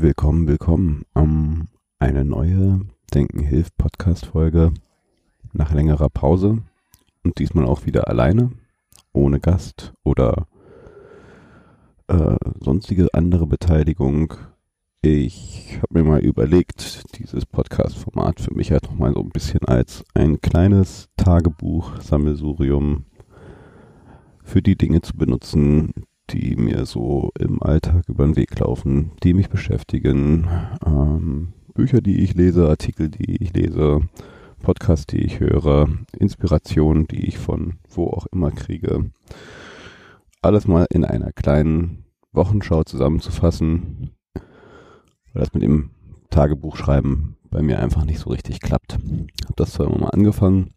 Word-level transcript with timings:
Willkommen, 0.00 0.46
willkommen. 0.46 1.02
Um, 1.12 1.66
eine 1.98 2.24
neue 2.24 2.82
Denken 3.12 3.40
hilft 3.40 3.76
Podcast 3.76 4.26
Folge 4.26 4.72
nach 5.52 5.74
längerer 5.74 6.08
Pause 6.08 6.58
und 7.24 7.40
diesmal 7.40 7.64
auch 7.64 7.84
wieder 7.84 8.06
alleine, 8.06 8.52
ohne 9.12 9.40
Gast 9.40 9.94
oder 10.04 10.46
äh, 12.06 12.36
sonstige 12.60 13.12
andere 13.12 13.48
Beteiligung. 13.48 14.34
Ich 15.02 15.80
habe 15.82 16.00
mir 16.00 16.08
mal 16.08 16.20
überlegt, 16.20 17.18
dieses 17.18 17.44
Podcast-Format 17.44 18.38
für 18.38 18.54
mich 18.54 18.70
halt 18.70 18.84
nochmal 18.84 19.14
so 19.14 19.20
ein 19.20 19.30
bisschen 19.30 19.64
als 19.64 20.04
ein 20.14 20.40
kleines 20.40 21.08
Tagebuch-Sammelsurium 21.16 23.04
für 24.44 24.62
die 24.62 24.78
Dinge 24.78 25.00
zu 25.00 25.16
benutzen, 25.16 25.92
die 26.30 26.56
mir 26.56 26.86
so 26.86 27.30
im 27.38 27.62
Alltag 27.62 28.08
über 28.08 28.24
den 28.24 28.36
Weg 28.36 28.58
laufen, 28.58 29.12
die 29.22 29.34
mich 29.34 29.48
beschäftigen, 29.48 30.46
ähm, 30.86 31.52
Bücher, 31.74 32.00
die 32.00 32.20
ich 32.22 32.34
lese, 32.34 32.68
Artikel, 32.68 33.08
die 33.08 33.42
ich 33.42 33.54
lese, 33.54 34.00
Podcasts, 34.62 35.06
die 35.06 35.18
ich 35.18 35.40
höre, 35.40 35.88
Inspirationen, 36.18 37.06
die 37.06 37.26
ich 37.26 37.38
von 37.38 37.78
wo 37.88 38.08
auch 38.08 38.26
immer 38.32 38.50
kriege. 38.50 39.10
Alles 40.42 40.66
mal 40.66 40.86
in 40.90 41.04
einer 41.04 41.32
kleinen 41.32 42.04
Wochenschau 42.32 42.84
zusammenzufassen, 42.84 44.10
weil 44.34 45.42
das 45.42 45.54
mit 45.54 45.62
dem 45.62 45.90
Tagebuchschreiben 46.30 47.36
bei 47.50 47.62
mir 47.62 47.78
einfach 47.78 48.04
nicht 48.04 48.18
so 48.18 48.30
richtig 48.30 48.60
klappt. 48.60 48.98
Hab 49.46 49.56
das 49.56 49.72
zwar 49.72 49.86
immer 49.86 49.98
mal 49.98 50.10
angefangen, 50.10 50.74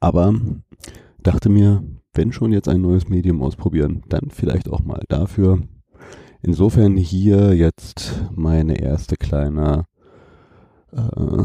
aber 0.00 0.34
dachte 1.26 1.48
mir, 1.48 1.82
wenn 2.14 2.32
schon 2.32 2.52
jetzt 2.52 2.68
ein 2.68 2.80
neues 2.80 3.08
Medium 3.08 3.42
ausprobieren, 3.42 4.04
dann 4.08 4.30
vielleicht 4.30 4.68
auch 4.68 4.84
mal 4.84 5.02
dafür. 5.08 5.60
Insofern 6.40 6.96
hier 6.96 7.52
jetzt 7.54 8.22
meine 8.32 8.80
erste 8.80 9.16
kleine 9.16 9.86
äh, 10.92 11.44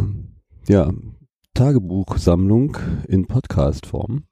ja, 0.68 0.92
Tagebuchsammlung 1.56 2.78
in 3.08 3.26
Podcast-Form. 3.26 4.26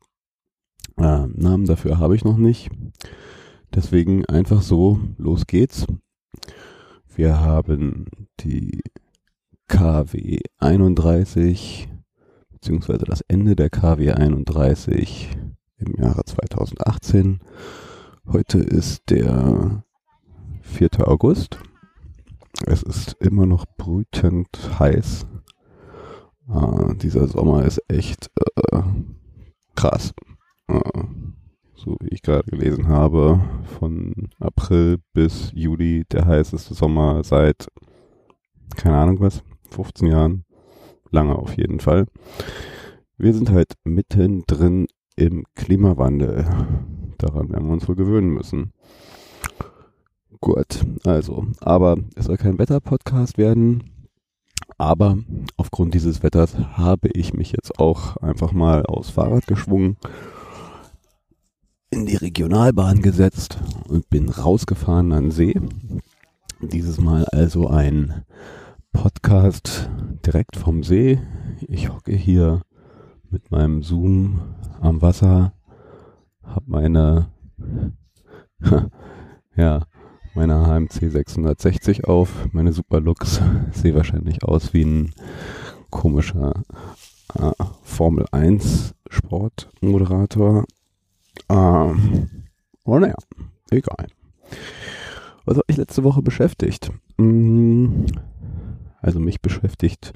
Äh, 0.98 1.26
Namen 1.28 1.66
dafür 1.66 1.98
habe 1.98 2.16
ich 2.16 2.24
noch 2.24 2.38
nicht. 2.38 2.70
Deswegen 3.74 4.26
einfach 4.26 4.62
so, 4.62 5.00
los 5.18 5.48
geht's. 5.48 5.88
Wir 7.16 7.40
haben 7.40 8.06
die 8.42 8.82
KW 9.68 10.42
31, 10.60 11.90
beziehungsweise 12.60 13.06
das 13.06 13.22
Ende 13.22 13.56
der 13.56 13.70
KW 13.70 14.12
31 14.12 15.30
im 15.78 15.96
Jahre 15.96 16.26
2018. 16.26 17.40
Heute 18.28 18.60
ist 18.60 19.10
der 19.10 19.84
4. 20.62 21.08
August. 21.08 21.58
Es 22.66 22.84
ist 22.84 23.14
immer 23.22 23.46
noch 23.46 23.66
brütend 23.78 24.50
heiß. 24.78 25.26
Äh, 26.50 26.96
dieser 26.96 27.28
Sommer 27.28 27.64
ist 27.64 27.82
echt 27.88 28.30
äh, 28.72 28.82
krass. 29.76 30.14
Äh, 30.68 30.82
so 31.76 31.96
wie 32.02 32.10
ich 32.10 32.22
gerade 32.22 32.52
gelesen 32.52 32.90
habe, 32.90 33.40
von 33.80 34.30
April 34.38 34.98
bis 35.14 35.52
Juli 35.54 36.04
der 36.12 36.26
heißeste 36.26 36.74
Sommer 36.74 37.24
seit, 37.24 37.70
keine 38.76 38.98
Ahnung 38.98 39.22
was, 39.22 39.44
15 39.70 40.08
Jahren. 40.10 40.44
Lange 41.12 41.36
auf 41.36 41.58
jeden 41.58 41.80
Fall. 41.80 42.06
Wir 43.18 43.34
sind 43.34 43.50
halt 43.52 43.74
mittendrin 43.84 44.88
im 45.16 45.44
Klimawandel. 45.56 46.46
Daran 47.18 47.50
werden 47.50 47.68
wir 47.68 47.74
uns 47.74 47.88
wohl 47.88 47.96
gewöhnen 47.96 48.30
müssen. 48.30 48.72
Gut, 50.40 50.86
also, 51.04 51.48
aber 51.60 51.98
es 52.16 52.26
soll 52.26 52.38
kein 52.38 52.58
Wetterpodcast 52.58 53.38
werden. 53.38 53.84
Aber 54.78 55.18
aufgrund 55.58 55.94
dieses 55.94 56.24
Wetters 56.24 56.58
habe 56.58 57.10
ich 57.10 57.34
mich 57.34 57.52
jetzt 57.52 57.80
auch 57.80 58.16
einfach 58.18 58.54
mal 58.54 58.86
aufs 58.86 59.10
Fahrrad 59.10 59.48
geschwungen, 59.48 59.98
in 61.90 62.06
die 62.06 62.16
Regionalbahn 62.16 63.02
gesetzt 63.02 63.60
und 63.88 64.10
bin 64.10 64.30
rausgefahren 64.30 65.12
an 65.12 65.26
den 65.26 65.32
See. 65.32 65.60
Dieses 66.62 67.02
Mal 67.02 67.26
also 67.26 67.68
ein 67.68 68.24
Podcast 68.92 69.90
direkt 70.26 70.56
vom 70.56 70.84
See. 70.84 71.20
Ich 71.68 71.90
hocke 71.90 72.14
hier 72.14 72.62
mit 73.30 73.52
meinem 73.52 73.84
Zoom 73.84 74.42
am 74.82 75.02
Wasser, 75.02 75.54
hab 76.44 76.68
meine, 76.68 77.28
ja, 79.56 79.86
meine 80.34 80.66
HMC 80.66 81.12
660 81.12 82.06
auf, 82.06 82.48
meine 82.52 82.74
Superlux, 82.74 83.42
sehe 83.72 83.96
wahrscheinlich 83.96 84.44
aus 84.44 84.74
wie 84.74 84.84
ein 84.84 85.14
komischer 85.90 86.64
äh, 87.36 87.52
Formel 87.84 88.26
1 88.32 88.96
Sportmoderator. 89.10 90.66
Ähm, 91.50 92.30
oh 92.86 93.00
naja, 93.00 93.16
egal. 93.72 94.08
Was 95.46 95.58
hat 95.58 95.68
mich 95.68 95.78
letzte 95.78 96.04
Woche 96.04 96.22
beschäftigt? 96.22 96.92
Hm, 97.18 98.06
also 99.02 99.20
mich 99.20 99.42
beschäftigt 99.42 100.14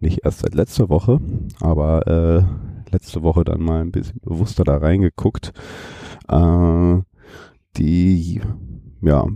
nicht 0.00 0.24
erst 0.24 0.40
seit 0.40 0.54
letzter 0.54 0.88
Woche, 0.88 1.20
aber 1.60 2.06
äh, 2.06 2.92
letzte 2.92 3.22
Woche 3.22 3.44
dann 3.44 3.62
mal 3.62 3.80
ein 3.80 3.92
bisschen 3.92 4.20
bewusster 4.22 4.64
da 4.64 4.76
reingeguckt. 4.78 5.52
Äh, 6.28 6.98
die, 7.76 8.40
ja, 9.02 9.26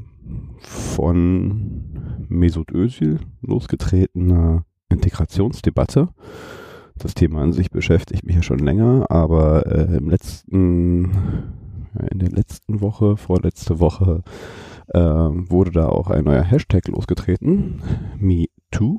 von 0.60 2.26
Mesut 2.28 2.72
Özil 2.72 3.20
losgetretene 3.40 4.64
Integrationsdebatte. 4.88 6.08
Das 6.96 7.14
Thema 7.14 7.42
an 7.42 7.52
sich 7.52 7.70
beschäftigt 7.70 8.24
mich 8.24 8.36
ja 8.36 8.42
schon 8.42 8.58
länger, 8.58 9.06
aber 9.10 9.66
äh, 9.66 9.96
im 9.96 10.08
letzten, 10.08 11.04
in 12.10 12.18
der 12.18 12.30
letzten 12.30 12.80
Woche, 12.80 13.16
vorletzte 13.16 13.80
Woche, 13.80 14.22
äh, 14.88 15.00
wurde 15.00 15.72
da 15.72 15.88
auch 15.88 16.10
ein 16.10 16.24
neuer 16.24 16.42
Hashtag 16.42 16.88
losgetreten. 16.88 17.82
MeToo. 18.72 18.98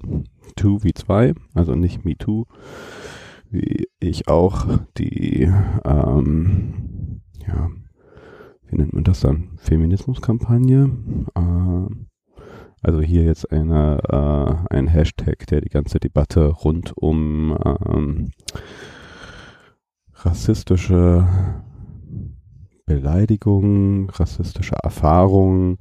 Two 0.56 0.84
wie 0.84 0.94
zwei, 0.94 1.34
also 1.56 1.74
nicht 1.74 2.06
MeToo, 2.06 2.46
wie 3.50 3.88
ich 4.00 4.28
auch 4.28 4.68
die, 4.98 5.52
ähm, 5.84 7.22
ja, 7.48 7.72
wie 8.68 8.76
nennt 8.76 8.94
man 8.94 9.04
das 9.04 9.22
dann? 9.22 9.50
Feminismuskampagne. 9.58 10.96
Äh, 11.34 11.96
also 12.84 13.02
hier 13.02 13.24
jetzt 13.24 13.52
eine, 13.52 14.00
äh, 14.70 14.76
ein 14.76 14.88
Hashtag, 14.88 15.48
der 15.48 15.62
die 15.62 15.70
ganze 15.70 16.00
Debatte 16.00 16.48
rund 16.50 16.94
um 16.96 17.58
ähm, 17.88 18.30
rassistische 20.14 21.28
Beleidigungen, 22.86 24.10
rassistische 24.12 24.76
Erfahrungen, 24.84 25.80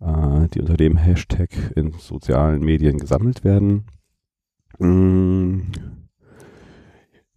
äh, 0.00 0.48
die 0.48 0.60
unter 0.60 0.76
dem 0.76 0.96
Hashtag 0.96 1.50
in 1.76 1.92
sozialen 1.92 2.60
Medien 2.60 2.98
gesammelt 2.98 3.44
werden. 3.44 3.86
Mm, 4.78 5.60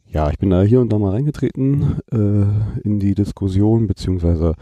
ja, 0.06 0.30
ich 0.30 0.38
bin 0.38 0.50
da 0.50 0.62
hier 0.62 0.82
und 0.82 0.92
da 0.92 1.00
mal 1.00 1.12
reingetreten 1.12 2.00
äh, 2.12 2.82
in 2.84 3.00
die 3.00 3.16
Diskussion, 3.16 3.88
beziehungsweise 3.88 4.56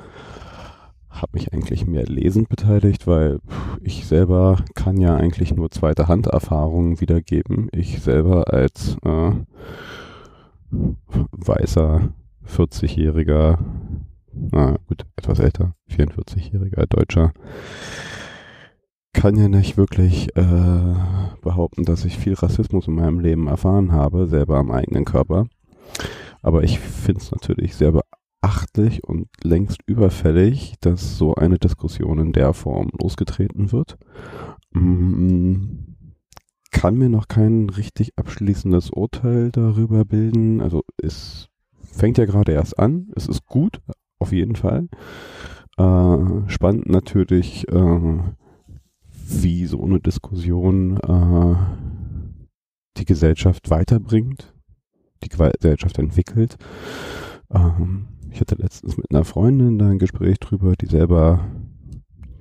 habe 1.09 1.32
mich 1.34 1.52
eigentlich 1.52 1.88
mehr 1.88 2.06
lesend 2.06 2.50
beteiligt, 2.50 3.08
weil 3.08 3.40
ich 3.82 4.06
selber 4.06 4.64
kann 4.76 4.98
ja 4.98 5.16
eigentlich 5.16 5.54
nur 5.56 5.72
zweite 5.72 6.08
Hand 6.08 6.28
Erfahrungen 6.28 7.02
wiedergeben. 7.02 7.68
Ich 7.72 8.02
selber 8.02 8.54
als 8.54 8.96
äh, 9.04 9.32
weißer 11.32 12.09
40-jähriger, 12.46 13.58
na 14.34 14.78
gut, 14.88 15.06
etwas 15.16 15.40
älter, 15.40 15.74
44-jähriger 15.90 16.86
Deutscher, 16.88 17.34
kann 19.14 19.36
ja 19.36 19.47
nicht 19.47 19.78
wirklich 19.78 20.36
äh, 20.36 20.96
behaupten, 21.41 21.84
dass 21.84 22.06
ich 22.06 22.18
viel 22.18 22.36
Rassismus 22.36 22.88
in 22.88 22.96
meinem 22.96 23.20
Leben 23.20 23.47
erfahren 23.47 23.91
habe, 23.91 24.28
selber 24.28 24.58
am 24.58 24.72
eigenen 24.72 25.06
Körper. 25.06 25.47
Aber 26.41 26.64
ich 26.64 26.80
finde 26.80 27.22
es 27.22 27.32
natürlich 27.32 27.76
sehr 27.76 27.91
beachtlich 28.41 29.03
und 29.03 29.28
längst 29.44 29.80
überfällig, 29.86 30.76
dass 30.82 31.18
so 31.18 31.36
eine 31.36 31.58
Diskussion 31.58 32.20
in 32.20 32.32
der 32.32 32.53
Form 32.53 32.90
losgetreten 33.02 33.72
wird. 33.72 33.97
Mm, 34.72 35.80
kann 36.72 36.96
mir 36.96 37.09
noch 37.09 37.28
kein 37.28 37.70
richtig 37.70 38.12
abschließendes 38.16 38.92
Urteil 38.92 39.52
darüber 39.52 40.06
bilden. 40.06 40.62
Also 40.62 40.84
es 41.02 41.50
fängt 41.82 42.18
ja 42.18 42.26
gerade 42.26 42.52
erst 42.52 42.80
an. 42.80 43.12
Es 43.16 43.28
ist 43.28 43.46
gut, 43.46 43.82
auf 44.20 44.32
jeden 44.32 44.56
Fall. 44.56 44.88
Äh, 45.79 46.49
spannend 46.49 46.90
natürlich, 46.90 47.66
äh, 47.70 48.20
wie 49.29 49.66
so 49.66 49.81
eine 49.81 50.02
Diskussion 50.02 50.97
äh, 50.97 51.55
die 52.97 53.05
Gesellschaft 53.05 53.70
weiterbringt, 53.70 54.53
die 55.23 55.29
Gesellschaft 55.29 55.97
entwickelt. 55.97 56.58
Ähm, 57.49 58.09
ich 58.29 58.41
hatte 58.41 58.55
letztens 58.55 58.97
mit 58.97 59.09
einer 59.09 59.23
Freundin 59.23 59.79
da 59.79 59.90
ein 59.90 59.99
Gespräch 59.99 60.37
drüber, 60.40 60.73
die 60.76 60.87
selber 60.87 61.47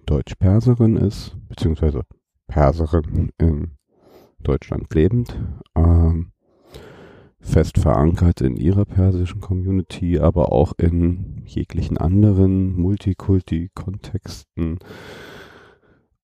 Deutsch-Perserin 0.06 0.96
ist, 0.96 1.37
beziehungsweise 1.49 2.02
Perserin 2.49 3.31
in 3.38 3.70
Deutschland 4.43 4.93
lebend, 4.93 5.38
ähm, 5.76 6.32
fest 7.40 7.79
verankert 7.79 8.40
in 8.40 8.56
ihrer 8.56 8.85
persischen 8.85 9.40
Community, 9.40 10.19
aber 10.19 10.50
auch 10.52 10.73
in 10.76 11.43
jeglichen 11.44 11.99
anderen 11.99 12.75
Multikulti-Kontexten. 12.76 14.79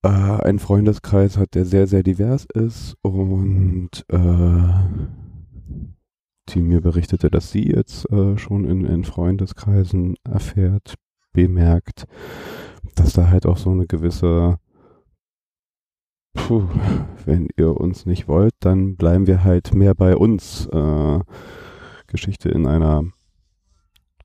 Äh, 0.02 0.08
einen 0.08 0.58
Freundeskreis 0.58 1.38
hat, 1.38 1.54
der 1.54 1.64
sehr, 1.64 1.86
sehr 1.86 2.02
divers 2.02 2.46
ist 2.52 2.96
und 3.02 4.04
äh, 4.08 4.74
die 6.50 6.60
mir 6.60 6.82
berichtete, 6.82 7.30
dass 7.30 7.50
sie 7.50 7.70
jetzt 7.70 8.10
äh, 8.10 8.36
schon 8.36 8.66
in, 8.66 8.84
in 8.84 9.04
Freundeskreisen 9.04 10.16
erfährt, 10.24 10.96
bemerkt, 11.32 12.06
dass 12.96 13.14
da 13.14 13.28
halt 13.28 13.46
auch 13.46 13.56
so 13.56 13.70
eine 13.70 13.86
gewisse 13.86 14.58
puh, 16.34 16.68
wenn 17.24 17.48
ihr 17.56 17.80
uns 17.80 18.06
nicht 18.06 18.28
wollt, 18.28 18.54
dann 18.60 18.96
bleiben 18.96 19.26
wir 19.26 19.44
halt 19.44 19.74
mehr 19.74 19.94
bei 19.94 20.16
uns. 20.16 20.66
Äh, 20.66 21.20
Geschichte 22.14 22.48
in 22.48 22.68
einer 22.68 23.02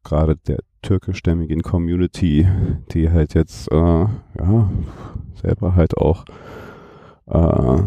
gerade 0.03 0.35
der 0.35 0.59
türkischstämmigen 0.81 1.61
Community, 1.63 2.47
die 2.91 3.09
halt 3.09 3.33
jetzt 3.33 3.71
äh, 3.71 3.75
ja 3.75 4.71
selber 5.41 5.75
halt 5.75 5.97
auch 5.97 6.25
äh, 7.25 7.81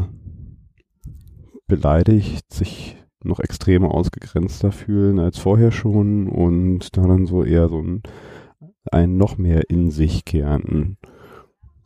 beleidigt, 1.67 2.53
sich 2.53 2.97
noch 3.23 3.39
extremer 3.39 3.95
ausgegrenzter 3.95 4.73
fühlen 4.73 5.21
als 5.21 5.39
vorher 5.39 5.71
schon 5.71 6.29
und 6.29 6.97
da 6.97 7.03
dann 7.03 7.27
so 7.27 7.45
eher 7.45 7.69
so 7.69 7.81
ein, 7.81 8.03
ein 8.91 9.17
noch 9.17 9.39
mehr 9.39 9.71
in 9.71 9.91
sich 9.91 10.25
kehren 10.25 10.99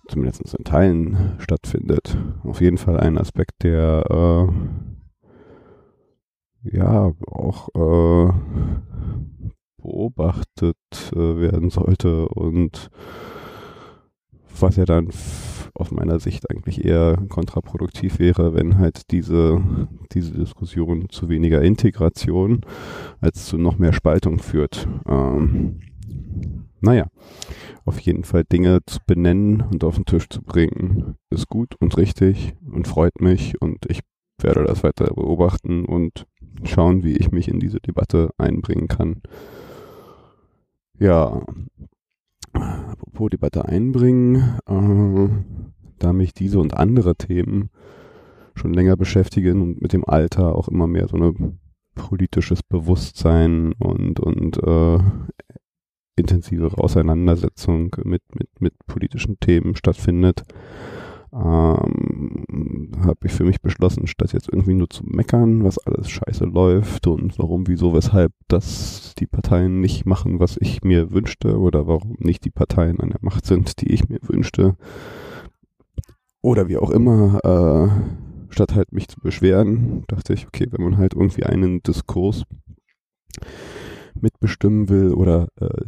zumindest 0.09 0.55
in 0.55 0.65
Teilen 0.65 1.35
stattfindet. 1.39 2.17
Auf 2.43 2.61
jeden 2.61 2.79
Fall 2.79 2.99
ein 2.99 3.19
Aspekt, 3.19 3.63
der 3.63 4.05
äh, 4.11 4.47
ja 6.77 7.13
auch 7.27 7.69
äh, 7.75 8.33
beobachtet 9.79 10.77
äh, 11.13 11.17
werden 11.17 11.71
sollte 11.71 12.29
und 12.29 12.91
was 14.59 14.77
ja 14.77 14.85
dann 14.85 15.11
aus 15.75 15.91
meiner 15.91 16.19
Sicht 16.19 16.51
eigentlich 16.51 16.85
eher 16.85 17.19
kontraproduktiv 17.29 18.19
wäre, 18.19 18.55
wenn 18.55 18.79
halt 18.79 19.11
diese, 19.11 19.63
diese 20.13 20.33
Diskussion 20.33 21.09
zu 21.11 21.29
weniger 21.29 21.63
Integration 21.63 22.63
als 23.21 23.47
zu 23.47 23.59
noch 23.59 23.79
mehr 23.79 23.93
Spaltung 23.93 24.39
führt. 24.39 24.89
Ähm, 25.07 25.81
naja, 26.87 27.09
auf 27.85 27.99
jeden 28.01 28.25
Fall 28.25 28.45
Dinge 28.45 28.79
zu 28.87 29.01
benennen 29.07 29.61
und 29.61 29.85
auf 29.85 29.97
den 29.97 30.05
Tisch 30.05 30.29
zu 30.29 30.41
bringen, 30.41 31.17
ist 31.31 31.49
gut 31.49 31.75
und 31.81 31.97
richtig 31.97 32.55
und 32.71 32.87
freut 32.87 33.21
mich 33.21 33.61
und 33.61 33.87
ich 33.89 34.01
werde 34.41 34.65
das 34.65 34.85
weiter 34.85 35.13
beobachten 35.13 35.85
und 35.85 36.27
schauen, 36.63 37.03
wie 37.03 37.17
ich 37.17 37.33
mich 37.33 37.49
in 37.49 37.59
diese 37.59 37.81
Debatte 37.81 38.31
einbringen 38.39 38.87
kann. 38.87 39.21
Ja, 40.99 41.43
apropos 42.53 43.31
Debatte 43.31 43.65
einbringen, 43.65 44.59
äh, 44.69 45.29
da 45.99 46.13
mich 46.13 46.35
diese 46.35 46.61
und 46.61 46.75
andere 46.75 47.17
Themen 47.17 47.71
schon 48.55 48.73
länger 48.73 48.97
beschäftigen 48.97 49.61
und 49.61 49.83
mit 49.83 49.93
dem 49.93 50.05
Alter 50.05 50.55
auch 50.55 50.69
immer 50.69 50.87
mehr 50.87 51.09
so 51.09 51.17
ein 51.17 51.59
politisches 51.95 52.63
Bewusstsein 52.63 53.73
und, 53.73 54.21
und 54.21 54.63
äh, 54.63 54.99
intensivere 56.17 56.79
Auseinandersetzung 56.79 57.95
mit, 58.05 58.23
mit, 58.35 58.49
mit 58.61 58.75
politischen 58.87 59.39
Themen 59.39 59.77
stattfindet, 59.77 60.43
ähm, 61.33 62.93
habe 63.05 63.27
ich 63.27 63.33
für 63.33 63.45
mich 63.45 63.61
beschlossen, 63.61 64.07
statt 64.07 64.33
jetzt 64.33 64.49
irgendwie 64.51 64.75
nur 64.75 64.89
zu 64.89 65.05
meckern, 65.05 65.65
was 65.65 65.79
alles 65.79 66.09
scheiße 66.09 66.45
läuft 66.45 67.07
und 67.07 67.39
warum, 67.39 67.69
wieso, 67.69 67.93
weshalb, 67.93 68.33
dass 68.49 69.15
die 69.19 69.27
Parteien 69.27 69.81
nicht 69.81 70.07
machen, 70.07 70.41
was 70.41 70.57
ich 70.59 70.83
mir 70.83 71.11
wünschte 71.13 71.59
oder 71.59 71.87
warum 71.87 72.17
nicht 72.19 72.45
die 72.45 72.51
Parteien 72.51 73.01
an 73.01 73.11
der 73.11 73.21
Macht 73.21 73.45
sind, 73.45 73.81
die 73.81 73.93
ich 73.93 74.09
mir 74.09 74.21
wünschte. 74.23 74.77
Oder 76.41 76.69
wie 76.69 76.79
auch 76.79 76.91
immer, 76.91 77.41
äh, 77.45 78.53
statt 78.53 78.75
halt 78.75 78.93
mich 78.93 79.09
zu 79.09 79.21
beschweren, 79.21 80.05
dachte 80.07 80.33
ich, 80.33 80.47
okay, 80.47 80.69
wenn 80.71 80.85
man 80.85 80.97
halt 80.97 81.15
irgendwie 81.15 81.45
einen 81.45 81.83
Diskurs 81.83 82.45
mitbestimmen 84.19 84.89
will 84.89 85.13
oder 85.13 85.49
äh, 85.61 85.85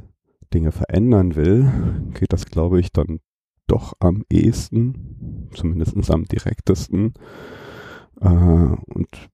Dinge 0.54 0.72
verändern 0.72 1.36
will, 1.36 1.70
geht 2.14 2.32
das, 2.32 2.46
glaube 2.46 2.80
ich, 2.80 2.92
dann 2.92 3.20
doch 3.66 3.94
am 4.00 4.24
ehesten, 4.30 5.50
zumindest 5.54 6.10
am 6.10 6.24
direktesten 6.24 7.14
äh, 8.20 8.28
und 8.28 9.30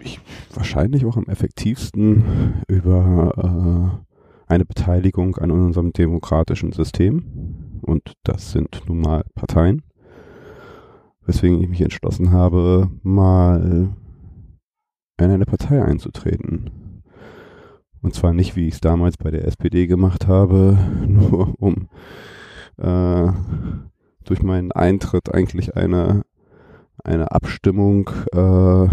ich, 0.00 0.20
wahrscheinlich 0.52 1.04
auch 1.06 1.16
am 1.16 1.26
effektivsten 1.26 2.62
über 2.68 4.02
äh, 4.48 4.52
eine 4.52 4.64
Beteiligung 4.64 5.36
an 5.36 5.50
unserem 5.50 5.92
demokratischen 5.92 6.72
System. 6.72 7.80
Und 7.82 8.14
das 8.24 8.52
sind 8.52 8.82
nun 8.86 9.00
mal 9.00 9.24
Parteien. 9.34 9.82
Weswegen 11.26 11.60
ich 11.62 11.68
mich 11.68 11.80
entschlossen 11.80 12.32
habe, 12.32 12.90
mal 13.02 13.94
in 15.18 15.30
eine 15.30 15.46
Partei 15.46 15.82
einzutreten. 15.82 16.70
Und 18.04 18.14
zwar 18.14 18.34
nicht, 18.34 18.54
wie 18.54 18.68
ich 18.68 18.74
es 18.74 18.80
damals 18.82 19.16
bei 19.16 19.30
der 19.30 19.46
SPD 19.46 19.86
gemacht 19.86 20.28
habe, 20.28 20.76
nur 21.06 21.54
um 21.58 21.88
äh, 22.76 23.32
durch 24.24 24.42
meinen 24.42 24.72
Eintritt 24.72 25.34
eigentlich 25.34 25.74
eine 25.74 26.22
eine 27.02 27.32
Abstimmung 27.32 28.10
äh, 28.32 28.84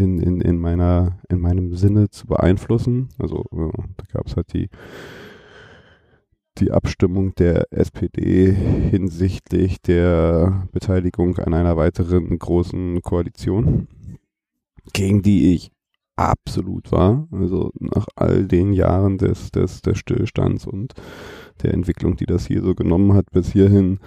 in, 0.00 0.18
in, 0.18 0.40
in 0.40 0.58
meiner 0.58 1.18
in 1.28 1.40
meinem 1.40 1.74
Sinne 1.74 2.10
zu 2.10 2.28
beeinflussen. 2.28 3.08
Also 3.18 3.44
äh, 3.52 3.82
da 3.96 4.04
gab 4.12 4.28
es 4.28 4.36
halt 4.36 4.52
die 4.52 4.68
die 6.58 6.70
Abstimmung 6.70 7.34
der 7.34 7.72
SPD 7.72 8.52
hinsichtlich 8.52 9.82
der 9.82 10.68
Beteiligung 10.70 11.38
an 11.38 11.54
einer 11.54 11.76
weiteren 11.76 12.38
großen 12.38 13.02
Koalition, 13.02 13.88
gegen 14.92 15.22
die 15.22 15.54
ich 15.54 15.72
absolut 16.16 16.92
war. 16.92 17.28
Also 17.32 17.70
nach 17.78 18.06
all 18.16 18.46
den 18.46 18.72
Jahren 18.72 19.18
des, 19.18 19.50
des, 19.50 19.82
des 19.82 19.98
Stillstands 19.98 20.66
und 20.66 20.94
der 21.62 21.74
Entwicklung, 21.74 22.16
die 22.16 22.26
das 22.26 22.46
hier 22.46 22.62
so 22.62 22.74
genommen 22.74 23.14
hat 23.14 23.30
bis 23.32 23.52
hierhin, 23.52 23.98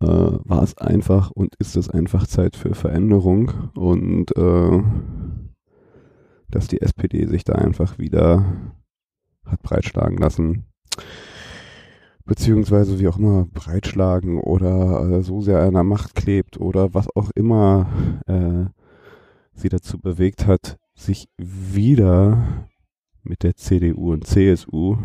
äh, 0.00 0.06
war 0.06 0.62
es 0.62 0.76
einfach 0.78 1.30
und 1.30 1.54
ist 1.58 1.76
es 1.76 1.88
einfach 1.90 2.26
Zeit 2.26 2.56
für 2.56 2.74
Veränderung 2.74 3.52
und 3.74 4.36
äh, 4.36 4.82
dass 6.50 6.68
die 6.68 6.80
SPD 6.80 7.26
sich 7.26 7.44
da 7.44 7.54
einfach 7.54 7.98
wieder 7.98 8.44
hat 9.44 9.62
breitschlagen 9.62 10.18
lassen 10.18 10.64
beziehungsweise 12.28 13.00
wie 13.00 13.08
auch 13.08 13.18
immer 13.18 13.46
breitschlagen 13.46 14.38
oder 14.38 15.18
äh, 15.18 15.22
so 15.22 15.40
sehr 15.40 15.60
an 15.60 15.74
der 15.74 15.82
Macht 15.82 16.14
klebt 16.14 16.60
oder 16.60 16.94
was 16.94 17.08
auch 17.16 17.30
immer 17.34 17.88
äh, 18.26 18.66
sie 19.54 19.70
dazu 19.70 19.98
bewegt 19.98 20.46
hat, 20.46 20.76
sich 20.98 21.28
wieder 21.36 22.68
mit 23.22 23.42
der 23.42 23.56
CDU 23.56 24.12
und 24.12 24.26
CSU 24.26 24.96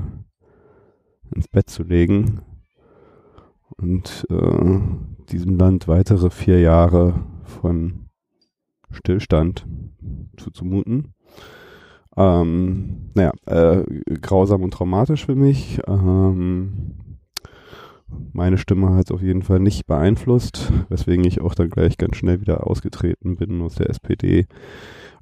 ins 1.33 1.47
Bett 1.47 1.69
zu 1.69 1.83
legen 1.83 2.41
und 3.77 4.25
äh, 4.29 4.79
diesem 5.29 5.57
Land 5.57 5.87
weitere 5.87 6.29
vier 6.29 6.59
Jahre 6.59 7.25
von 7.43 8.09
Stillstand 8.91 9.65
zuzumuten. 10.37 11.13
Ähm, 12.15 13.09
naja, 13.15 13.31
äh, 13.45 13.83
grausam 14.21 14.63
und 14.63 14.71
traumatisch 14.71 15.25
für 15.25 15.35
mich. 15.35 15.79
Ähm, 15.87 16.93
meine 18.31 18.59
Stimme 18.59 18.93
hat 18.95 19.05
es 19.05 19.11
auf 19.11 19.21
jeden 19.21 19.41
Fall 19.41 19.59
nicht 19.59 19.87
beeinflusst, 19.87 20.71
weswegen 20.89 21.25
ich 21.25 21.41
auch 21.41 21.55
dann 21.55 21.69
gleich 21.69 21.97
ganz 21.97 22.17
schnell 22.17 22.41
wieder 22.41 22.67
ausgetreten 22.67 23.35
bin 23.35 23.61
aus 23.61 23.75
der 23.75 23.89
SPD. 23.89 24.45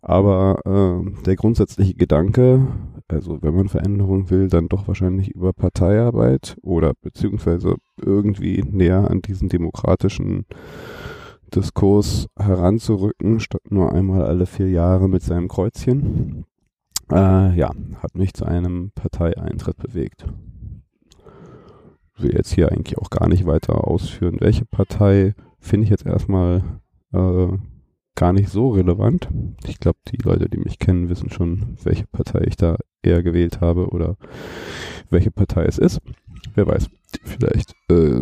Aber 0.01 0.59
äh, 0.65 1.23
der 1.23 1.35
grundsätzliche 1.35 1.93
Gedanke, 1.93 2.67
also 3.07 3.41
wenn 3.41 3.55
man 3.55 3.69
Veränderung 3.69 4.29
will, 4.29 4.47
dann 4.47 4.67
doch 4.67 4.87
wahrscheinlich 4.87 5.29
über 5.29 5.53
Parteiarbeit 5.53 6.57
oder 6.63 6.93
beziehungsweise 7.01 7.75
irgendwie 8.01 8.63
näher 8.63 9.09
an 9.11 9.21
diesen 9.21 9.47
demokratischen 9.47 10.45
Diskurs 11.53 12.27
heranzurücken, 12.39 13.39
statt 13.39 13.61
nur 13.69 13.91
einmal 13.93 14.23
alle 14.23 14.45
vier 14.45 14.69
Jahre 14.69 15.07
mit 15.07 15.21
seinem 15.21 15.47
Kreuzchen. 15.47 16.45
Äh, 17.11 17.55
ja, 17.55 17.71
hat 18.01 18.15
mich 18.15 18.33
zu 18.33 18.45
einem 18.45 18.91
Parteieintritt 18.95 19.77
bewegt. 19.77 20.25
Will 22.17 22.33
jetzt 22.33 22.53
hier 22.53 22.71
eigentlich 22.71 22.97
auch 22.97 23.09
gar 23.09 23.27
nicht 23.27 23.45
weiter 23.45 23.87
ausführen, 23.87 24.37
welche 24.39 24.65
Partei 24.65 25.35
finde 25.59 25.83
ich 25.83 25.89
jetzt 25.89 26.05
erstmal 26.05 26.63
äh, 27.13 27.47
gar 28.15 28.33
nicht 28.33 28.49
so 28.49 28.69
relevant. 28.69 29.29
Ich 29.65 29.79
glaube, 29.79 29.99
die 30.11 30.17
Leute, 30.17 30.49
die 30.49 30.57
mich 30.57 30.79
kennen, 30.79 31.09
wissen 31.09 31.29
schon, 31.29 31.77
welche 31.83 32.07
Partei 32.07 32.43
ich 32.47 32.55
da 32.55 32.77
eher 33.01 33.23
gewählt 33.23 33.61
habe 33.61 33.89
oder 33.89 34.17
welche 35.09 35.31
Partei 35.31 35.65
es 35.65 35.77
ist. 35.77 35.99
Wer 36.55 36.67
weiß, 36.67 36.89
vielleicht 37.23 37.73
äh, 37.89 38.21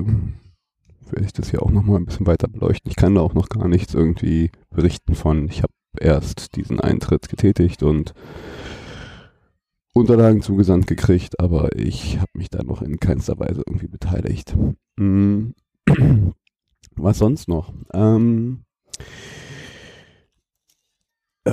werde 1.11 1.25
ich 1.25 1.33
das 1.33 1.49
hier 1.49 1.63
auch 1.63 1.71
nochmal 1.71 1.97
ein 1.97 2.05
bisschen 2.05 2.27
weiter 2.27 2.47
beleuchten. 2.47 2.89
Ich 2.89 2.95
kann 2.95 3.15
da 3.15 3.21
auch 3.21 3.33
noch 3.33 3.49
gar 3.49 3.67
nichts 3.67 3.93
irgendwie 3.93 4.51
berichten 4.69 5.15
von. 5.15 5.47
Ich 5.47 5.63
habe 5.63 5.73
erst 5.99 6.55
diesen 6.55 6.79
Eintritt 6.79 7.29
getätigt 7.29 7.83
und 7.83 8.13
Unterlagen 9.93 10.41
zugesandt 10.41 10.87
gekriegt, 10.87 11.39
aber 11.39 11.75
ich 11.75 12.19
habe 12.19 12.31
mich 12.33 12.49
da 12.49 12.63
noch 12.63 12.81
in 12.81 12.99
keinster 12.99 13.39
Weise 13.39 13.63
irgendwie 13.67 13.87
beteiligt. 13.87 14.55
Hm. 14.99 15.55
Was 16.95 17.17
sonst 17.17 17.47
noch? 17.47 17.73
Ähm, 17.93 18.63
äh, 18.97 19.03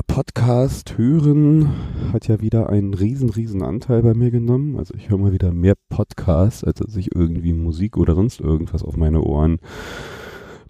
Podcast 0.02 0.98
hören 0.98 1.70
hat 2.12 2.28
ja 2.28 2.40
wieder 2.40 2.70
einen 2.70 2.94
riesen, 2.94 3.30
riesen 3.30 3.62
Anteil 3.62 4.02
bei 4.02 4.14
mir 4.14 4.30
genommen. 4.30 4.78
Also 4.78 4.94
ich 4.94 5.10
höre 5.10 5.18
mal 5.18 5.32
wieder 5.32 5.52
mehr 5.52 5.74
Podcasts, 5.88 6.64
als 6.64 6.80
dass 6.80 6.96
ich 6.96 7.14
irgendwie 7.14 7.52
Musik 7.52 7.96
oder 7.96 8.14
sonst 8.14 8.40
irgendwas 8.40 8.82
auf 8.82 8.96
meine 8.96 9.22
Ohren 9.22 9.58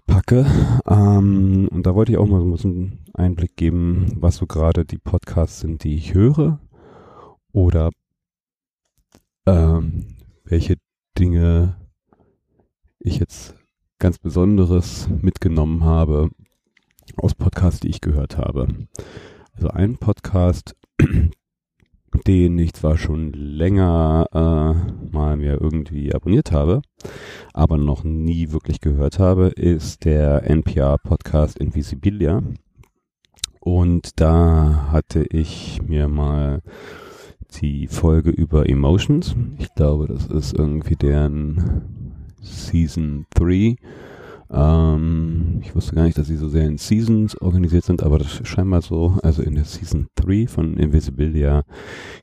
packe. 0.05 0.45
Ähm, 0.87 1.67
und 1.71 1.85
da 1.85 1.95
wollte 1.95 2.11
ich 2.11 2.17
auch 2.17 2.27
mal 2.27 2.39
so 2.39 2.45
ein 2.45 2.51
bisschen 2.51 2.99
Einblick 3.13 3.55
geben, 3.55 4.13
was 4.15 4.37
so 4.37 4.45
gerade 4.45 4.85
die 4.85 4.99
Podcasts 4.99 5.59
sind, 5.59 5.83
die 5.83 5.95
ich 5.95 6.13
höre. 6.13 6.59
Oder 7.51 7.89
ähm, 9.45 10.05
welche 10.43 10.75
Dinge 11.17 11.75
ich 12.99 13.19
jetzt 13.19 13.55
ganz 13.99 14.19
Besonderes 14.19 15.09
mitgenommen 15.21 15.83
habe 15.83 16.29
aus 17.17 17.35
Podcasts, 17.35 17.79
die 17.79 17.89
ich 17.89 18.01
gehört 18.01 18.37
habe. 18.37 18.67
Also 19.53 19.69
ein 19.69 19.97
Podcast, 19.97 20.75
den 22.27 22.59
ich 22.59 22.73
zwar 22.73 22.97
schon 22.97 23.33
länger 23.33 24.25
äh, 24.33 25.11
mal 25.11 25.37
mir 25.37 25.59
irgendwie 25.61 26.13
abonniert 26.13 26.51
habe, 26.51 26.81
aber 27.53 27.77
noch 27.77 28.03
nie 28.03 28.51
wirklich 28.51 28.81
gehört 28.81 29.19
habe, 29.19 29.47
ist 29.47 30.05
der 30.05 30.49
NPR-Podcast 30.49 31.57
Invisibilia. 31.57 32.43
Und 33.59 34.21
da 34.21 34.89
hatte 34.91 35.25
ich 35.29 35.81
mir 35.81 36.07
mal 36.07 36.61
die 37.61 37.87
Folge 37.87 38.29
über 38.29 38.69
Emotions, 38.69 39.35
ich 39.57 39.73
glaube, 39.75 40.07
das 40.07 40.27
ist 40.27 40.53
irgendwie 40.53 40.95
deren 40.95 42.27
Season 42.41 43.25
3, 43.33 43.75
ähm, 44.49 45.59
ich 45.61 45.75
wusste 45.75 45.95
gar 45.95 46.03
nicht, 46.03 46.17
dass 46.17 46.27
sie 46.27 46.37
so 46.37 46.47
sehr 46.47 46.65
in 46.65 46.77
Seasons 46.77 47.39
organisiert 47.41 47.83
sind, 47.83 48.03
aber 48.03 48.17
das 48.17 48.39
ist 48.39 48.47
scheinbar 48.47 48.81
so. 48.81 49.17
Also 49.23 49.41
in 49.41 49.55
der 49.55 49.65
Season 49.65 50.07
3 50.15 50.47
von 50.47 50.77
Invisibilia 50.77 51.63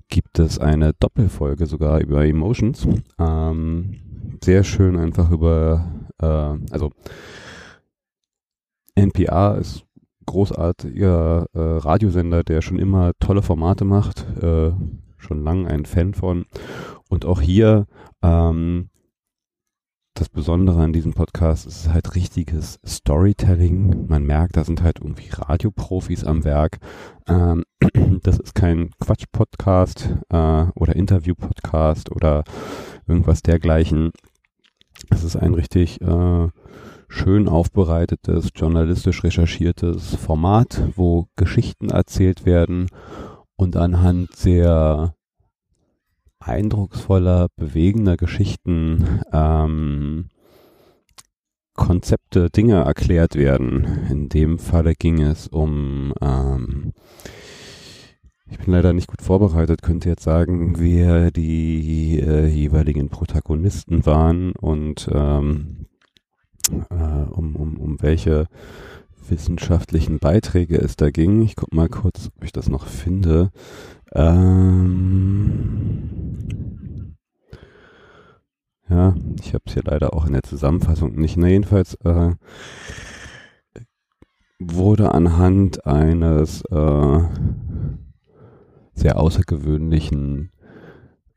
gibt 0.08 0.38
es 0.38 0.58
eine 0.58 0.92
Doppelfolge 0.98 1.66
sogar 1.66 2.00
über 2.00 2.24
Emotions. 2.24 2.86
Ähm, 3.18 4.38
sehr 4.42 4.64
schön 4.64 4.96
einfach 4.96 5.30
über, 5.30 6.06
äh, 6.18 6.26
also 6.26 6.90
NPR 8.94 9.58
ist 9.58 9.84
großartiger 10.26 11.46
äh, 11.52 11.58
Radiosender, 11.58 12.42
der 12.44 12.62
schon 12.62 12.78
immer 12.78 13.12
tolle 13.20 13.42
Formate 13.42 13.84
macht, 13.84 14.26
äh, 14.42 14.72
schon 15.18 15.42
lange 15.44 15.68
ein 15.68 15.84
Fan 15.84 16.14
von. 16.14 16.46
Und 17.08 17.26
auch 17.26 17.40
hier 17.40 17.86
ähm, 18.22 18.88
das 20.24 20.30
Besondere 20.30 20.80
an 20.80 20.94
diesem 20.94 21.12
Podcast 21.12 21.66
ist 21.66 21.92
halt 21.92 22.14
richtiges 22.14 22.80
Storytelling. 22.82 24.06
Man 24.06 24.24
merkt, 24.24 24.56
da 24.56 24.64
sind 24.64 24.82
halt 24.82 25.00
irgendwie 25.00 25.28
Radioprofis 25.30 26.24
am 26.24 26.44
Werk. 26.44 26.78
Ähm, 27.28 27.64
das 28.22 28.38
ist 28.38 28.54
kein 28.54 28.88
Quatsch-Podcast 29.00 30.16
äh, 30.30 30.64
oder 30.74 30.96
Interview-Podcast 30.96 32.10
oder 32.10 32.44
irgendwas 33.06 33.42
dergleichen. 33.42 34.12
Es 35.10 35.24
ist 35.24 35.36
ein 35.36 35.52
richtig 35.52 36.00
äh, 36.00 36.48
schön 37.08 37.46
aufbereitetes, 37.46 38.48
journalistisch 38.56 39.24
recherchiertes 39.24 40.14
Format, 40.14 40.88
wo 40.96 41.26
Geschichten 41.36 41.90
erzählt 41.90 42.46
werden 42.46 42.88
und 43.56 43.76
anhand 43.76 44.34
sehr 44.34 45.14
eindrucksvoller, 46.44 47.48
bewegender 47.56 48.16
Geschichten 48.16 49.20
ähm, 49.32 50.28
Konzepte, 51.74 52.50
Dinge 52.50 52.84
erklärt 52.84 53.34
werden. 53.34 54.06
In 54.10 54.28
dem 54.28 54.58
Falle 54.58 54.94
ging 54.94 55.20
es 55.20 55.48
um, 55.48 56.12
ähm, 56.20 56.92
ich 58.48 58.58
bin 58.58 58.72
leider 58.72 58.92
nicht 58.92 59.08
gut 59.08 59.22
vorbereitet, 59.22 59.82
könnte 59.82 60.08
jetzt 60.08 60.22
sagen, 60.22 60.78
wer 60.78 61.30
die 61.30 62.20
äh, 62.20 62.46
jeweiligen 62.46 63.08
Protagonisten 63.08 64.06
waren 64.06 64.52
und 64.52 65.08
ähm, 65.12 65.86
äh, 66.70 66.94
um, 66.94 67.56
um, 67.56 67.76
um 67.76 68.02
welche 68.02 68.46
wissenschaftlichen 69.28 70.18
Beiträge 70.18 70.78
es 70.78 70.96
da 70.96 71.10
ging. 71.10 71.42
Ich 71.42 71.56
guck 71.56 71.72
mal 71.72 71.88
kurz, 71.88 72.30
ob 72.36 72.44
ich 72.44 72.52
das 72.52 72.68
noch 72.68 72.86
finde. 72.86 73.50
Ähm 74.14 76.13
ja, 78.88 79.14
ich 79.40 79.54
habe 79.54 79.64
es 79.66 79.74
hier 79.74 79.82
leider 79.84 80.14
auch 80.14 80.26
in 80.26 80.32
der 80.32 80.42
Zusammenfassung 80.42 81.14
nicht. 81.14 81.36
Na, 81.36 81.48
jedenfalls 81.48 81.94
äh, 82.04 82.32
wurde 84.58 85.12
anhand 85.12 85.86
eines 85.86 86.62
äh, 86.70 87.20
sehr 88.94 89.18
außergewöhnlichen 89.18 90.50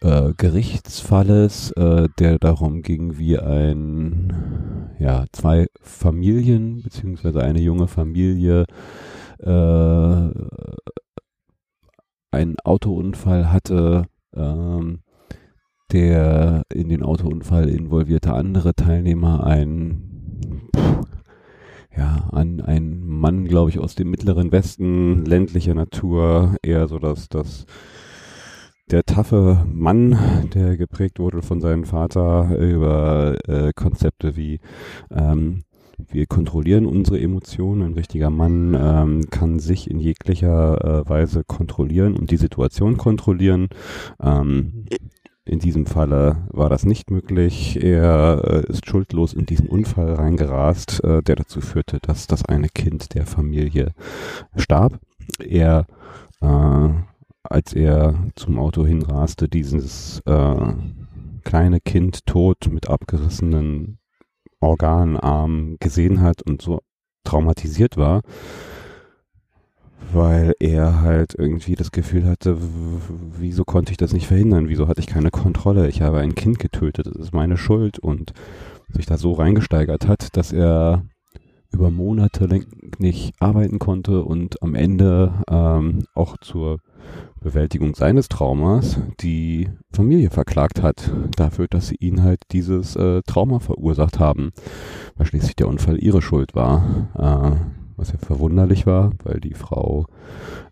äh, 0.02 0.34
Gerichtsfalles, 0.38 1.72
äh, 1.72 2.08
der 2.20 2.38
darum 2.38 2.82
ging, 2.82 3.18
wie 3.18 3.40
ein, 3.40 4.92
ja, 5.00 5.26
zwei 5.32 5.68
Familien, 5.82 6.84
beziehungsweise 6.84 7.42
eine 7.42 7.60
junge 7.60 7.88
Familie, 7.88 8.66
äh, 9.40 10.30
einen 12.32 12.60
Autounfall 12.64 13.52
hatte, 13.52 14.06
ähm, 14.36 15.00
der 15.92 16.64
in 16.74 16.90
den 16.90 17.04
Autounfall 17.04 17.70
involvierte 17.70 18.34
andere 18.34 18.76
Teilnehmer 18.76 19.46
ein 19.46 20.04
ja, 21.96 22.28
an 22.32 22.62
ein 22.62 23.04
Mann, 23.06 23.46
glaube 23.46 23.72
ich, 23.72 23.80
aus 23.80 23.96
dem 23.96 24.12
mittleren 24.12 24.52
Westen, 24.52 25.26
ländlicher 25.26 25.74
Natur, 25.74 26.56
eher 26.62 26.88
so 26.88 27.00
dass 27.00 27.28
das 27.28 27.66
der 28.90 29.04
taffe 29.04 29.66
Mann, 29.70 30.18
der 30.54 30.78
geprägt 30.78 31.20
wurde 31.20 31.42
von 31.42 31.60
seinem 31.60 31.84
Vater 31.84 32.58
über 32.58 33.36
äh, 33.48 33.74
Konzepte 33.76 34.38
wie 34.38 34.60
ähm, 35.12 35.64
wir 36.10 36.28
kontrollieren 36.28 36.86
unsere 36.86 37.20
Emotionen. 37.20 37.82
Ein 37.82 37.94
richtiger 37.94 38.30
Mann 38.30 38.78
ähm, 38.80 39.30
kann 39.30 39.60
sich 39.60 39.90
in 39.90 40.00
jeglicher 40.00 41.04
äh, 41.06 41.10
Weise 41.10 41.44
kontrollieren 41.44 42.16
und 42.16 42.30
die 42.30 42.38
Situation 42.38 42.98
kontrollieren. 42.98 43.70
Ähm, 44.22 44.86
in 45.48 45.60
diesem 45.60 45.86
Falle 45.86 46.48
war 46.50 46.70
das 46.70 46.86
nicht 46.86 47.10
möglich. 47.10 47.82
Er 47.82 48.42
äh, 48.44 48.72
ist 48.72 48.86
schuldlos 48.86 49.34
in 49.34 49.46
diesen 49.46 49.68
Unfall 49.68 50.14
reingerast, 50.14 51.04
äh, 51.04 51.22
der 51.24 51.36
dazu 51.36 51.62
führte, 51.62 52.00
dass 52.02 52.28
das 52.28 52.46
eine 52.46 52.70
Kind 52.70 53.14
der 53.14 53.26
Familie 53.26 53.94
starb. 54.56 55.00
Er, 55.40 55.86
äh, 56.42 56.90
als 57.44 57.74
er 57.74 58.16
zum 58.36 58.60
Auto 58.60 58.86
hinraste, 58.86 59.48
dieses 59.48 60.22
äh, 60.26 60.74
kleine 61.44 61.80
Kind 61.80 62.26
tot 62.26 62.70
mit 62.70 62.90
abgerissenen 62.90 64.00
Organarm 64.60 65.78
gesehen 65.80 66.22
hat 66.22 66.42
und 66.42 66.62
so 66.62 66.80
traumatisiert 67.24 67.98
war, 67.98 68.22
weil 70.14 70.54
er 70.60 71.02
halt 71.02 71.36
irgendwie 71.38 71.76
das 71.76 71.92
Gefühl 71.92 72.26
hatte, 72.26 72.58
wieso 73.38 73.66
konnte 73.66 73.92
ich 73.92 73.98
das 73.98 74.14
nicht 74.14 74.28
verhindern? 74.28 74.70
Wieso 74.70 74.88
hatte 74.88 75.02
ich 75.02 75.08
keine 75.08 75.32
Kontrolle? 75.32 75.88
Ich 75.90 76.02
habe 76.02 76.20
ein 76.20 76.36
Kind 76.36 76.60
getötet, 76.60 77.08
das 77.08 77.16
ist 77.16 77.34
meine 77.34 77.58
Schuld 77.58 78.00
und 78.00 78.34
sich 78.90 79.06
da 79.06 79.18
so 79.18 79.34
reingesteigert 79.34 80.08
hat, 80.08 80.36
dass 80.38 80.54
er 80.54 81.04
über 81.72 81.92
Monate 81.92 82.48
nicht 82.98 83.34
arbeiten 83.40 83.80
konnte 83.80 84.24
und 84.24 84.62
am 84.64 84.76
Ende 84.76 85.34
ähm, 85.50 86.06
auch 86.14 86.38
zur 86.38 86.80
Bewältigung 87.42 87.96
seines 87.96 88.30
Traumas 88.30 89.00
die 89.20 89.70
Familie 89.92 90.30
verklagt 90.30 90.82
hat 90.82 91.12
dafür, 91.36 91.68
dass 91.70 91.88
sie 91.88 91.98
ihn 92.00 92.24
halt 92.24 92.42
dieses 92.52 92.96
äh, 92.96 93.22
Trauma 93.28 93.60
verursacht 93.60 94.20
haben, 94.20 94.52
weil 95.16 95.28
schließlich 95.28 95.56
der 95.56 95.68
Unfall 95.68 96.02
ihre 96.02 96.22
Schuld 96.22 96.56
war, 96.56 97.10
äh, 97.16 97.87
was 97.98 98.12
ja 98.12 98.18
verwunderlich 98.18 98.86
war, 98.86 99.12
weil 99.24 99.40
die 99.40 99.54
Frau, 99.54 100.06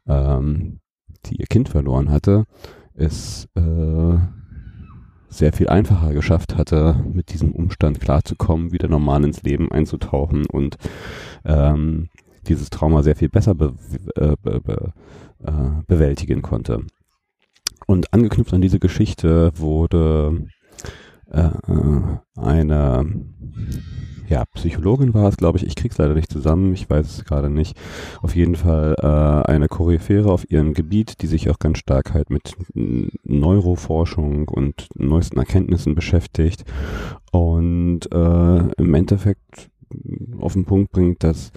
ähm, 0.08 0.80
die 1.26 1.38
ihr 1.38 1.48
Kind 1.48 1.70
verloren 1.70 2.10
hatte, 2.10 2.46
es 2.94 3.50
äh, 3.56 4.18
sehr 5.28 5.52
viel 5.52 5.68
einfacher 5.68 6.14
geschafft 6.14 6.56
hatte, 6.56 7.04
mit 7.12 7.34
diesem 7.34 7.52
Umstand 7.52 8.00
klarzukommen, 8.00 8.72
wieder 8.72 8.88
normal 8.88 9.24
ins 9.26 9.44
Leben 9.44 9.72
einzutauchen 9.72 10.46
und 10.46 10.78
ähm, 11.44 12.10
dieses 12.48 12.70
Trauma 12.70 13.04
sehr 13.04 13.16
viel 13.16 13.30
besser 13.30 13.56
be, 13.56 13.74
äh, 14.16 14.36
be, 14.42 14.62
be, 14.62 14.94
äh, 15.44 15.84
bewältigen 15.88 16.42
konnte. 16.42 16.84
Und 17.88 18.14
angeknüpft 18.14 18.54
an 18.54 18.62
diese 18.62 18.80
Geschichte 18.80 19.52
wurde 19.56 20.48
äh, 21.36 22.40
eine 22.40 23.06
ja, 24.28 24.44
Psychologin 24.56 25.14
war 25.14 25.30
es, 25.30 25.38
glaube 25.38 25.58
ich. 25.58 25.66
Ich 25.66 25.76
krieg's 25.76 25.98
leider 25.98 26.14
nicht 26.16 26.32
zusammen. 26.32 26.74
Ich 26.74 26.90
weiß 26.90 27.06
es 27.06 27.26
gerade 27.26 27.50
nicht. 27.50 27.78
Auf 28.22 28.36
jeden 28.36 28.56
Fall 28.56 28.96
äh, 29.00 29.52
eine 29.52 29.68
Koryphäre 29.68 30.32
auf 30.32 30.50
ihrem 30.50 30.74
Gebiet, 30.74 31.22
die 31.22 31.28
sich 31.28 31.50
auch 31.50 31.60
ganz 31.60 31.78
stark 31.78 32.14
halt 32.14 32.30
mit 32.30 32.56
Neuroforschung 32.74 34.48
und 34.48 34.88
neuesten 34.96 35.38
Erkenntnissen 35.38 35.94
beschäftigt 35.94 36.66
und 37.32 38.12
äh, 38.12 38.58
im 38.78 38.94
Endeffekt 38.94 39.70
auf 40.40 40.54
den 40.54 40.66
Punkt 40.66 40.92
bringt, 40.92 41.24
dass 41.24 41.52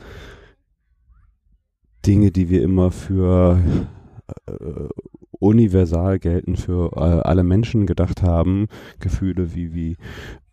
Dinge, 2.07 2.31
die 2.31 2.51
wir 2.51 2.63
immer 2.63 2.91
für 2.91 3.61
äh, 4.47 4.89
universal 5.39 6.19
gelten 6.19 6.57
für 6.57 6.93
äh, 6.97 7.01
alle 7.01 7.45
Menschen 7.45 7.87
gedacht 7.87 8.23
haben, 8.23 8.69
Gefühle 9.01 9.55
wie 9.55 9.75
wie 9.75 9.97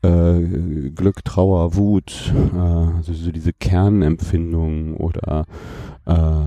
äh, 0.02 0.90
Glück, 0.92 1.24
Trauer, 1.26 1.76
Wut, 1.76 2.34
äh, 2.54 2.58
also 2.58 3.14
so 3.14 3.32
diese 3.32 3.54
Kernempfindungen 3.54 4.96
oder 4.96 5.46
äh, 6.06 6.46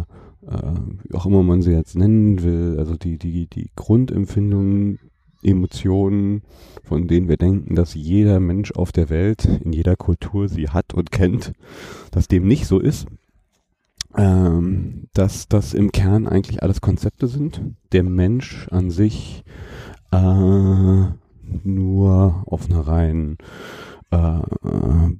äh, 0.48 0.74
wie 1.04 1.14
auch 1.14 1.26
immer 1.26 1.42
man 1.42 1.62
sie 1.62 1.72
jetzt 1.72 1.96
nennen 1.96 2.42
will, 2.42 2.76
also 2.78 2.96
die 2.96 3.18
die 3.18 3.46
die 3.46 3.70
Grundempfindungen, 3.76 4.98
Emotionen, 5.42 6.42
von 6.82 7.06
denen 7.06 7.28
wir 7.28 7.36
denken, 7.36 7.76
dass 7.76 7.94
jeder 7.94 8.40
Mensch 8.40 8.72
auf 8.72 8.90
der 8.90 9.08
Welt 9.08 9.44
in 9.64 9.72
jeder 9.72 9.94
Kultur 9.94 10.48
sie 10.48 10.68
hat 10.68 10.94
und 10.94 11.12
kennt, 11.12 11.52
dass 12.10 12.26
dem 12.26 12.48
nicht 12.48 12.66
so 12.66 12.80
ist 12.80 13.06
ähm, 14.18 15.08
dass 15.14 15.48
das 15.48 15.72
im 15.72 15.92
Kern 15.92 16.26
eigentlich 16.26 16.62
alles 16.62 16.80
Konzepte 16.80 17.28
sind. 17.28 17.62
Der 17.92 18.02
Mensch 18.02 18.66
an 18.70 18.90
sich 18.90 19.44
äh, 20.10 21.04
nur 21.64 22.42
auf 22.46 22.68
einer 22.68 22.80
rein 22.80 23.38
äh, 24.10 24.40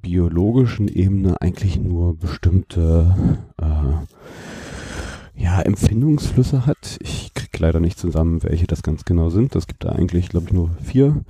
biologischen 0.02 0.88
Ebene 0.88 1.40
eigentlich 1.40 1.78
nur 1.78 2.18
bestimmte 2.18 3.38
äh, 3.60 5.42
ja, 5.42 5.60
Empfindungsflüsse 5.60 6.66
hat. 6.66 6.98
Ich 7.00 7.32
krieg 7.34 7.56
leider 7.58 7.78
nicht 7.78 7.98
zusammen, 7.98 8.42
welche 8.42 8.66
das 8.66 8.82
ganz 8.82 9.04
genau 9.04 9.30
sind. 9.30 9.54
Es 9.54 9.68
gibt 9.68 9.84
da 9.84 9.90
eigentlich, 9.90 10.28
glaube 10.28 10.46
ich, 10.48 10.52
nur 10.52 10.70
vier, 10.82 11.22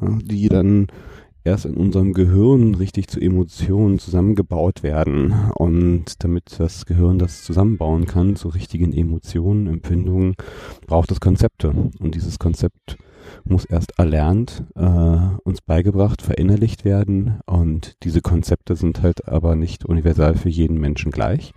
äh, 0.00 0.22
die 0.22 0.48
dann 0.48 0.88
erst 1.44 1.66
in 1.66 1.76
unserem 1.76 2.14
Gehirn 2.14 2.74
richtig 2.74 3.08
zu 3.08 3.20
Emotionen 3.20 3.98
zusammengebaut 3.98 4.82
werden. 4.82 5.50
Und 5.54 6.24
damit 6.24 6.58
das 6.58 6.86
Gehirn 6.86 7.18
das 7.18 7.44
zusammenbauen 7.44 8.06
kann 8.06 8.34
zu 8.36 8.48
richtigen 8.48 8.92
Emotionen, 8.92 9.66
Empfindungen, 9.66 10.34
braucht 10.86 11.10
es 11.10 11.20
Konzepte. 11.20 11.68
Und 12.00 12.14
dieses 12.14 12.38
Konzept 12.38 12.96
muss 13.44 13.64
erst 13.64 13.98
erlernt, 13.98 14.64
äh, 14.74 15.18
uns 15.44 15.60
beigebracht, 15.60 16.22
verinnerlicht 16.22 16.84
werden. 16.84 17.40
Und 17.46 18.02
diese 18.02 18.22
Konzepte 18.22 18.74
sind 18.74 19.02
halt 19.02 19.28
aber 19.28 19.54
nicht 19.54 19.84
universal 19.84 20.34
für 20.34 20.48
jeden 20.48 20.80
Menschen 20.80 21.12
gleich. 21.12 21.52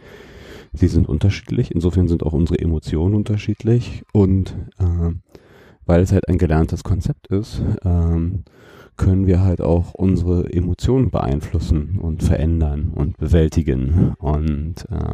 Sie 0.73 0.87
sind 0.87 1.07
unterschiedlich. 1.07 1.71
Insofern 1.71 2.09
sind 2.09 2.23
auch 2.23 2.33
unsere 2.33 2.59
Emotionen 2.59 3.15
unterschiedlich. 3.15 4.03
Und 4.11 4.55
äh, 4.79 5.13
weil 5.85 6.01
es 6.01 6.11
halt 6.11 6.27
ein 6.27 6.37
gelerntes 6.37 6.83
Konzept 6.83 7.27
ist, 7.27 7.61
ähm, 7.85 8.43
können 8.97 9.27
wir 9.27 9.41
halt 9.41 9.61
auch 9.61 9.93
unsere 9.93 10.51
Emotionen 10.51 11.09
beeinflussen 11.11 11.99
und 11.99 12.23
verändern 12.23 12.91
und 12.93 13.17
bewältigen. 13.17 14.13
Und 14.17 14.85
äh, 14.89 15.13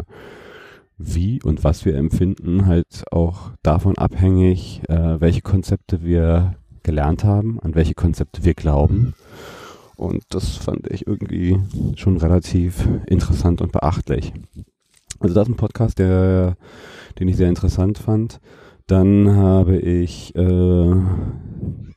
wie 0.97 1.41
und 1.43 1.63
was 1.63 1.85
wir 1.85 1.95
empfinden, 1.95 2.65
halt 2.65 3.03
auch 3.11 3.51
davon 3.61 3.97
abhängig, 3.97 4.81
äh, 4.87 5.19
welche 5.19 5.41
Konzepte 5.41 6.03
wir 6.03 6.55
gelernt 6.83 7.23
haben, 7.23 7.59
an 7.61 7.75
welche 7.75 7.93
Konzepte 7.93 8.43
wir 8.43 8.53
glauben. 8.53 9.13
Und 9.95 10.23
das 10.29 10.57
fand 10.57 10.89
ich 10.89 11.07
irgendwie 11.07 11.59
schon 11.95 12.17
relativ 12.17 12.87
interessant 13.05 13.61
und 13.61 13.71
beachtlich. 13.71 14.33
Also 15.19 15.35
das 15.35 15.47
ist 15.47 15.53
ein 15.53 15.57
Podcast, 15.57 15.99
der, 15.99 16.55
den 17.19 17.27
ich 17.27 17.37
sehr 17.37 17.49
interessant 17.49 17.97
fand. 17.97 18.39
Dann 18.87 19.35
habe 19.35 19.77
ich 19.77 20.35
äh, 20.35 20.93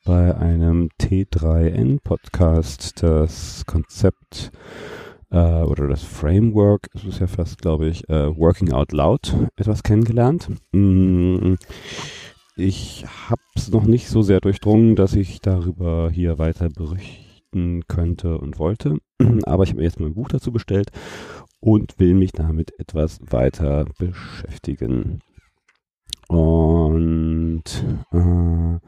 bei 0.05 0.37
einem 0.37 0.89
T3N-Podcast 1.01 3.03
das 3.03 3.65
Konzept 3.67 4.53
äh, 5.31 5.63
oder 5.63 5.89
das 5.89 6.05
Framework, 6.05 6.89
es 6.95 7.05
ist 7.05 7.19
ja 7.19 7.27
fast, 7.27 7.61
glaube 7.61 7.89
ich, 7.89 8.09
äh, 8.09 8.37
Working 8.37 8.73
Out 8.73 8.93
Loud 8.93 9.35
etwas 9.57 9.83
kennengelernt. 9.83 10.49
Mm, 10.71 11.55
ich 12.55 13.05
habe 13.29 13.43
es 13.57 13.69
noch 13.69 13.85
nicht 13.85 14.09
so 14.09 14.23
sehr 14.23 14.41
durchdrungen, 14.41 14.95
dass 14.95 15.15
ich 15.15 15.41
darüber 15.41 16.09
hier 16.09 16.39
weiter 16.39 16.69
berichten 16.69 17.83
könnte 17.89 18.39
und 18.39 18.61
wollte. 18.61 18.99
Aber 19.45 19.65
ich 19.65 19.71
habe 19.71 19.83
jetzt 19.83 19.99
mal 19.99 20.07
ein 20.07 20.15
Buch 20.15 20.29
dazu 20.29 20.53
bestellt 20.53 20.91
und 21.59 21.99
will 21.99 22.15
mich 22.15 22.31
damit 22.31 22.79
etwas 22.79 23.19
weiter 23.29 23.87
beschäftigen. 23.99 25.21
Und 26.29 27.63
äh, 28.13 28.79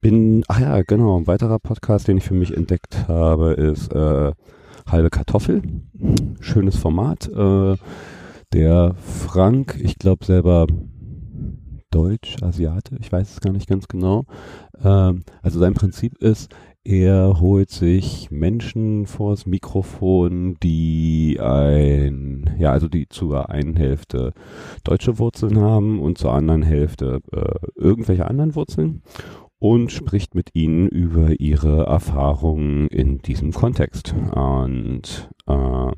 bin, 0.00 0.44
ach 0.48 0.60
ja, 0.60 0.82
genau, 0.82 1.18
ein 1.18 1.26
weiterer 1.26 1.58
Podcast, 1.58 2.08
den 2.08 2.18
ich 2.18 2.24
für 2.24 2.34
mich 2.34 2.54
entdeckt 2.56 3.08
habe, 3.08 3.52
ist 3.52 3.92
äh, 3.92 4.32
Halbe 4.86 5.10
Kartoffel. 5.10 5.62
Schönes 6.40 6.76
Format. 6.76 7.28
Äh, 7.28 7.76
der 8.52 8.94
Frank, 8.96 9.78
ich 9.80 9.98
glaube 9.98 10.24
selber 10.24 10.66
Deutsch, 11.90 12.36
Asiate, 12.42 12.96
ich 13.00 13.12
weiß 13.12 13.30
es 13.30 13.40
gar 13.40 13.52
nicht 13.52 13.68
ganz 13.68 13.86
genau. 13.86 14.24
Ähm, 14.82 15.24
also 15.42 15.58
sein 15.58 15.74
Prinzip 15.74 16.18
ist, 16.18 16.54
er 16.84 17.40
holt 17.40 17.70
sich 17.70 18.30
Menschen 18.30 19.06
vors 19.06 19.46
Mikrofon, 19.46 20.56
die 20.62 21.38
ein, 21.40 22.56
ja, 22.58 22.72
also 22.72 22.88
die 22.88 23.08
zur 23.08 23.50
einen 23.50 23.76
Hälfte 23.76 24.32
deutsche 24.82 25.18
Wurzeln 25.18 25.60
haben 25.60 26.00
und 26.00 26.18
zur 26.18 26.32
anderen 26.32 26.62
Hälfte 26.62 27.20
äh, 27.32 27.66
irgendwelche 27.76 28.26
anderen 28.26 28.56
Wurzeln 28.56 29.02
und 29.60 29.92
spricht 29.92 30.34
mit 30.34 30.50
ihnen 30.54 30.88
über 30.88 31.38
ihre 31.38 31.86
Erfahrungen 31.86 32.88
in 32.88 33.18
diesem 33.18 33.52
Kontext. 33.52 34.12
Und 34.34 35.30
äh, 35.46 35.92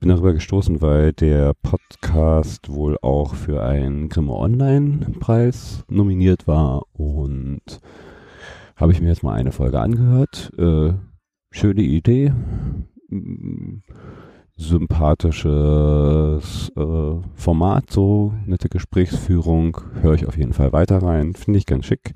bin 0.00 0.08
darüber 0.08 0.32
gestoßen, 0.32 0.80
weil 0.80 1.12
der 1.12 1.54
Podcast 1.62 2.70
wohl 2.70 2.96
auch 3.02 3.34
für 3.34 3.62
einen 3.62 4.08
Grimme 4.08 4.32
Online 4.32 5.06
Preis 5.20 5.84
nominiert 5.88 6.48
war 6.48 6.82
und 6.92 7.80
habe 8.80 8.92
ich 8.92 9.00
mir 9.00 9.08
jetzt 9.08 9.22
mal 9.22 9.34
eine 9.34 9.52
Folge 9.52 9.80
angehört. 9.80 10.50
Äh, 10.58 10.94
schöne 11.52 11.82
Idee 11.82 12.32
sympathisches 14.60 16.70
äh, 16.76 17.16
Format, 17.34 17.90
so 17.90 18.34
nette 18.44 18.68
Gesprächsführung, 18.68 19.80
höre 20.02 20.14
ich 20.14 20.26
auf 20.26 20.36
jeden 20.36 20.52
Fall 20.52 20.72
weiter 20.72 21.02
rein, 21.02 21.34
finde 21.34 21.58
ich 21.58 21.66
ganz 21.66 21.86
schick. 21.86 22.12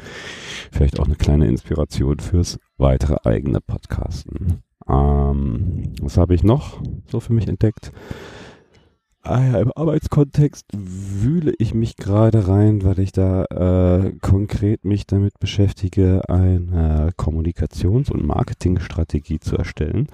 Vielleicht 0.70 1.00
auch 1.00 1.06
eine 1.06 1.16
kleine 1.16 1.48
Inspiration 1.48 2.20
fürs 2.20 2.58
weitere 2.76 3.16
eigene 3.24 3.62
Podcasten. 3.62 4.62
Ähm, 4.86 5.94
was 6.02 6.18
habe 6.18 6.34
ich 6.34 6.44
noch 6.44 6.82
so 7.06 7.20
für 7.20 7.32
mich 7.32 7.48
entdeckt? 7.48 7.92
Ah 9.26 9.42
ja, 9.42 9.58
im 9.58 9.72
Arbeitskontext 9.74 10.66
wühle 10.74 11.54
ich 11.56 11.72
mich 11.72 11.96
gerade 11.96 12.46
rein, 12.46 12.84
weil 12.84 12.98
ich 12.98 13.10
da 13.10 13.44
äh, 13.46 14.12
konkret 14.20 14.84
mich 14.84 15.06
damit 15.06 15.38
beschäftige, 15.38 16.28
eine 16.28 17.10
Kommunikations- 17.16 18.12
und 18.12 18.26
Marketingstrategie 18.26 19.40
zu 19.40 19.56
erstellen. 19.56 20.08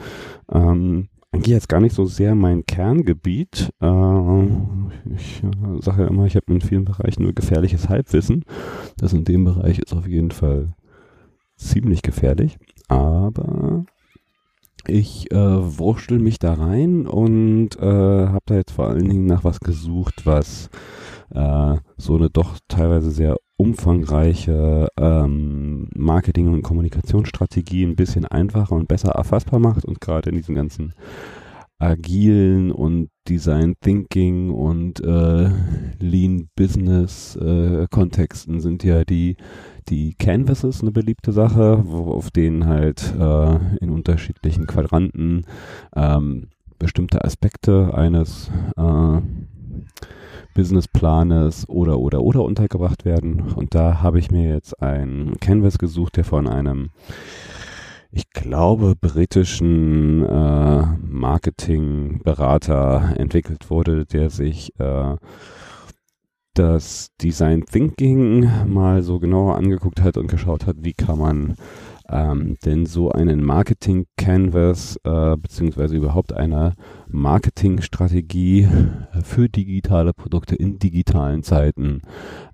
Ähm, 0.53 1.09
eigentlich 1.33 1.55
jetzt 1.55 1.69
gar 1.69 1.81
nicht 1.81 1.95
so 1.95 2.05
sehr 2.05 2.37
mein 2.37 2.67
Kerngebiet. 2.67 3.73
Äh, 3.81 4.45
ich 5.13 5.43
äh, 5.43 5.81
sage 5.81 6.03
ja 6.03 6.09
immer, 6.09 6.27
ich 6.27 6.37
habe 6.37 6.53
in 6.53 6.61
vielen 6.61 6.85
Bereichen 6.85 7.25
nur 7.25 7.33
gefährliches 7.33 7.89
Halbwissen. 7.89 8.45
Das 8.97 9.13
in 9.13 9.25
dem 9.25 9.43
Bereich 9.43 9.81
ist 9.81 9.93
auf 9.93 10.07
jeden 10.07 10.31
Fall 10.31 10.73
ziemlich 11.57 12.03
gefährlich. 12.03 12.59
Aber 12.87 13.85
ich 14.89 15.31
äh, 15.33 15.37
wurschtel 15.37 16.19
mich 16.19 16.39
da 16.39 16.55
rein 16.55 17.07
und 17.07 17.77
äh, 17.79 18.27
habe 18.27 18.45
da 18.47 18.55
jetzt 18.55 18.73
vor 18.73 18.89
allen 18.89 19.09
Dingen 19.09 19.27
nach 19.27 19.45
was 19.45 19.61
gesucht, 19.61 20.27
was 20.27 20.71
äh, 21.35 21.77
so 21.97 22.17
eine 22.17 22.31
doch 22.31 22.59
teilweise 22.69 23.11
sehr 23.11 23.37
umfangreiche 23.57 24.89
ähm, 24.99 25.89
Marketing- 25.95 26.53
und 26.53 26.63
Kommunikationsstrategie 26.63 27.85
ein 27.85 27.97
bisschen 27.97 28.25
einfacher 28.25 28.75
und 28.75 28.89
besser 28.89 29.11
erfassbar 29.11 29.61
macht 29.61 29.85
und 29.85 30.01
gerade 30.01 30.31
in 30.31 30.37
diesen 30.37 30.55
ganzen 30.55 30.95
agilen 31.79 32.73
und 32.73 33.09
Design 33.29 33.75
Thinking 33.81 34.51
und 34.51 35.01
äh, 35.01 35.51
Lean 35.99 36.49
Business 36.55 37.37
äh, 37.37 37.87
Kontexten 37.91 38.61
sind 38.61 38.85
ja 38.85 39.05
die 39.05 39.37
die 39.89 40.15
Canvases 40.15 40.83
eine 40.83 40.93
beliebte 40.93 41.33
Sache, 41.33 41.83
wo, 41.85 42.13
auf 42.13 42.31
denen 42.31 42.67
halt 42.67 43.15
äh, 43.19 43.59
in 43.81 43.91
unterschiedlichen 43.91 44.67
Quadranten 44.67 45.47
ähm, 45.95 46.49
bestimmte 46.79 47.25
Aspekte 47.25 47.95
eines 47.95 48.51
äh, 48.77 49.21
Businessplanes 50.55 51.69
oder 51.69 51.99
oder 51.99 52.23
oder 52.23 52.43
untergebracht 52.43 53.05
werden. 53.05 53.53
Und 53.55 53.75
da 53.75 54.03
habe 54.03 54.19
ich 54.19 54.31
mir 54.31 54.53
jetzt 54.53 54.83
ein 54.83 55.35
Canvas 55.41 55.79
gesucht, 55.79 56.17
der 56.17 56.25
von 56.25 56.49
einem 56.49 56.91
ich 58.13 58.31
glaube, 58.31 58.97
britischen 59.01 60.25
äh, 60.25 60.83
Marketingberater 61.01 63.15
entwickelt 63.17 63.71
wurde, 63.71 64.05
der 64.05 64.31
sich 64.31 64.73
äh, 64.81 65.15
das 66.55 67.11
Design 67.21 67.65
Thinking 67.65 68.49
mal 68.67 69.03
so 69.03 69.19
genauer 69.19 69.57
angeguckt 69.57 70.03
hat 70.03 70.17
und 70.17 70.29
geschaut 70.29 70.67
hat, 70.67 70.77
wie 70.81 70.95
kann 70.95 71.19
man 71.19 71.57
ähm, 72.11 72.57
denn 72.65 72.87
so 72.87 73.11
einen 73.11 73.43
Marketing 73.45 74.07
Canvas 74.17 74.99
äh, 75.05 75.37
beziehungsweise 75.37 75.97
überhaupt 75.97 76.33
eine 76.33 76.75
Marketingstrategie 77.09 78.69
für 79.23 79.49
digitale 79.49 80.13
Produkte 80.13 80.57
in 80.57 80.79
digitalen 80.79 81.43
Zeiten 81.43 82.03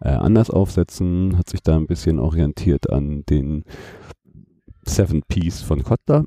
äh, 0.01 0.11
anders 0.11 0.51
aufsetzen, 0.51 1.39
hat 1.39 1.49
sich 1.49 1.63
da 1.63 1.77
ein 1.77 1.87
bisschen 1.87 2.19
orientiert 2.19 2.91
an 2.91 3.25
den 3.25 3.65
Seven 4.85 5.23
Piece 5.27 5.63
von 5.63 5.83
Kottler, 5.83 6.25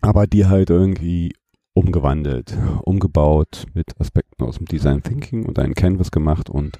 aber 0.00 0.26
die 0.26 0.46
halt 0.46 0.70
irgendwie 0.70 1.32
umgewandelt, 1.78 2.58
umgebaut 2.82 3.66
mit 3.72 4.00
Aspekten 4.00 4.42
aus 4.42 4.56
dem 4.56 4.66
Design 4.66 5.00
Thinking 5.00 5.46
und 5.46 5.60
einen 5.60 5.74
Canvas 5.74 6.10
gemacht 6.10 6.50
und 6.50 6.76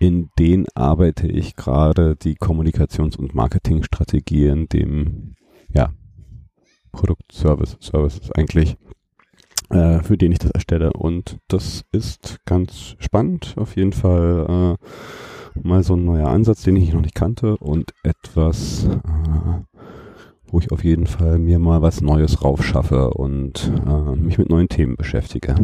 in 0.00 0.30
den 0.38 0.66
arbeite 0.74 1.26
ich 1.26 1.54
gerade 1.54 2.16
die 2.16 2.36
Kommunikations- 2.36 3.16
und 3.16 3.34
Marketingstrategien 3.34 4.68
dem 4.68 5.34
ja, 5.68 5.90
Produkt, 6.92 7.30
Service, 7.30 7.76
Service 7.80 8.30
eigentlich, 8.32 8.76
äh, 9.68 10.00
für 10.00 10.16
den 10.16 10.32
ich 10.32 10.38
das 10.38 10.50
erstelle. 10.50 10.92
Und 10.94 11.38
das 11.48 11.84
ist 11.92 12.40
ganz 12.46 12.96
spannend, 12.98 13.54
auf 13.56 13.76
jeden 13.76 13.92
Fall 13.92 14.76
äh, 14.82 15.60
mal 15.62 15.82
so 15.82 15.94
ein 15.94 16.04
neuer 16.04 16.28
Ansatz, 16.28 16.62
den 16.62 16.76
ich 16.76 16.92
noch 16.92 17.02
nicht 17.02 17.14
kannte 17.14 17.56
und 17.58 17.92
etwas, 18.02 18.84
äh, 18.84 19.75
wo 20.48 20.58
ich 20.58 20.70
auf 20.72 20.84
jeden 20.84 21.06
Fall 21.06 21.38
mir 21.38 21.58
mal 21.58 21.82
was 21.82 22.00
Neues 22.00 22.42
raufschaffe 22.42 23.10
und 23.10 23.72
äh, 23.86 24.16
mich 24.16 24.38
mit 24.38 24.48
neuen 24.48 24.68
Themen 24.68 24.96
beschäftige. 24.96 25.54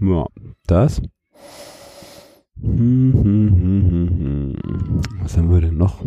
Ja, 0.00 0.26
das. 0.66 1.02
Hm, 2.60 3.12
hm, 3.12 3.50
hm, 3.58 5.00
was 5.22 5.36
haben 5.36 5.50
wir 5.50 5.60
denn 5.60 5.78
noch? 5.78 6.04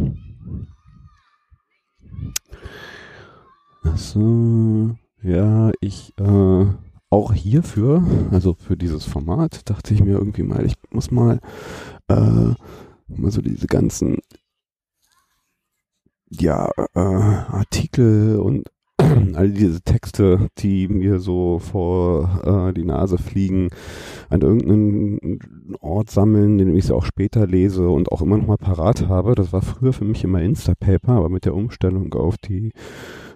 Achso, 3.83 4.95
ja, 5.21 5.71
ich 5.81 6.13
äh, 6.19 6.65
auch 7.09 7.33
hierfür, 7.33 8.03
also 8.31 8.55
für 8.55 8.77
dieses 8.77 9.05
Format, 9.05 9.69
dachte 9.69 9.93
ich 9.93 10.03
mir 10.03 10.17
irgendwie 10.17 10.43
mal, 10.43 10.65
ich 10.65 10.75
muss 10.91 11.11
mal 11.11 11.39
äh, 12.07 12.53
mal 13.07 13.31
so 13.31 13.41
diese 13.41 13.67
ganzen 13.67 14.17
ja, 16.39 16.69
äh, 16.95 16.99
Artikel 16.99 18.39
und 18.39 18.67
all 19.35 19.49
diese 19.49 19.81
Texte, 19.81 20.47
die 20.59 20.87
mir 20.87 21.19
so 21.19 21.59
vor 21.59 22.69
äh, 22.69 22.73
die 22.73 22.85
Nase 22.85 23.17
fliegen, 23.17 23.69
an 24.29 24.41
irgendeinen 24.41 25.39
Ort 25.79 26.11
sammeln, 26.11 26.57
den 26.57 26.75
ich 26.75 26.85
sie 26.85 26.95
auch 26.95 27.05
später 27.05 27.47
lese 27.47 27.89
und 27.89 28.11
auch 28.11 28.21
immer 28.21 28.37
noch 28.37 28.47
mal 28.47 28.57
parat 28.57 29.07
habe. 29.07 29.35
Das 29.35 29.51
war 29.51 29.61
früher 29.61 29.93
für 29.93 30.05
mich 30.05 30.23
immer 30.23 30.41
Instapaper, 30.41 31.13
aber 31.13 31.29
mit 31.29 31.45
der 31.45 31.55
Umstellung 31.55 32.13
auf 32.13 32.37
die 32.37 32.71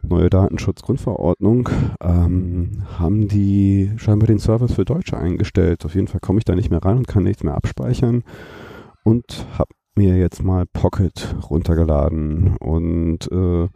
neue 0.03 0.29
Datenschutzgrundverordnung 0.29 1.69
ähm, 2.01 2.83
haben 2.97 3.27
die 3.27 3.91
scheinbar 3.97 4.27
den 4.27 4.39
Service 4.39 4.73
für 4.73 4.85
Deutsche 4.85 5.17
eingestellt. 5.17 5.85
Auf 5.85 5.95
jeden 5.95 6.07
Fall 6.07 6.19
komme 6.19 6.39
ich 6.39 6.45
da 6.45 6.55
nicht 6.55 6.69
mehr 6.69 6.83
rein 6.83 6.97
und 6.97 7.07
kann 7.07 7.23
nichts 7.23 7.43
mehr 7.43 7.55
abspeichern 7.55 8.23
und 9.03 9.45
habe 9.57 9.69
mir 9.97 10.17
jetzt 10.17 10.43
mal 10.43 10.65
Pocket 10.65 11.35
runtergeladen 11.49 12.55
und 12.57 13.29
äh, 13.31 13.67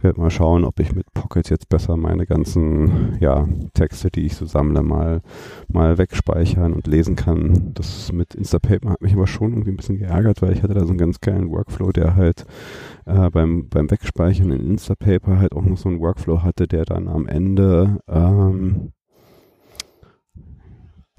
werde 0.00 0.20
mal 0.20 0.30
schauen, 0.30 0.64
ob 0.64 0.78
ich 0.78 0.94
mit 0.94 1.12
Pocket 1.12 1.50
jetzt 1.50 1.68
besser 1.68 1.96
meine 1.96 2.24
ganzen 2.24 3.18
ja, 3.20 3.46
Texte, 3.74 4.10
die 4.10 4.26
ich 4.26 4.36
so 4.36 4.46
sammle, 4.46 4.82
mal, 4.82 5.22
mal 5.66 5.98
wegspeichern 5.98 6.72
und 6.72 6.86
lesen 6.86 7.16
kann. 7.16 7.72
Das 7.74 8.12
mit 8.12 8.34
Instapaper 8.34 8.90
hat 8.90 9.02
mich 9.02 9.14
aber 9.14 9.26
schon 9.26 9.50
irgendwie 9.50 9.72
ein 9.72 9.76
bisschen 9.76 9.98
geärgert, 9.98 10.40
weil 10.40 10.52
ich 10.52 10.62
hatte 10.62 10.74
da 10.74 10.82
so 10.84 10.90
einen 10.90 10.98
ganz 10.98 11.20
geilen 11.20 11.50
Workflow, 11.50 11.90
der 11.90 12.14
halt 12.14 12.46
äh, 13.06 13.28
beim, 13.30 13.68
beim 13.68 13.90
Wegspeichern 13.90 14.52
in 14.52 14.70
Instapaper 14.70 15.38
halt 15.38 15.52
auch 15.52 15.64
noch 15.64 15.76
so 15.76 15.88
einen 15.88 16.00
Workflow 16.00 16.42
hatte, 16.42 16.68
der 16.68 16.84
dann 16.84 17.08
am 17.08 17.26
Ende 17.26 17.98
ähm, 18.08 18.92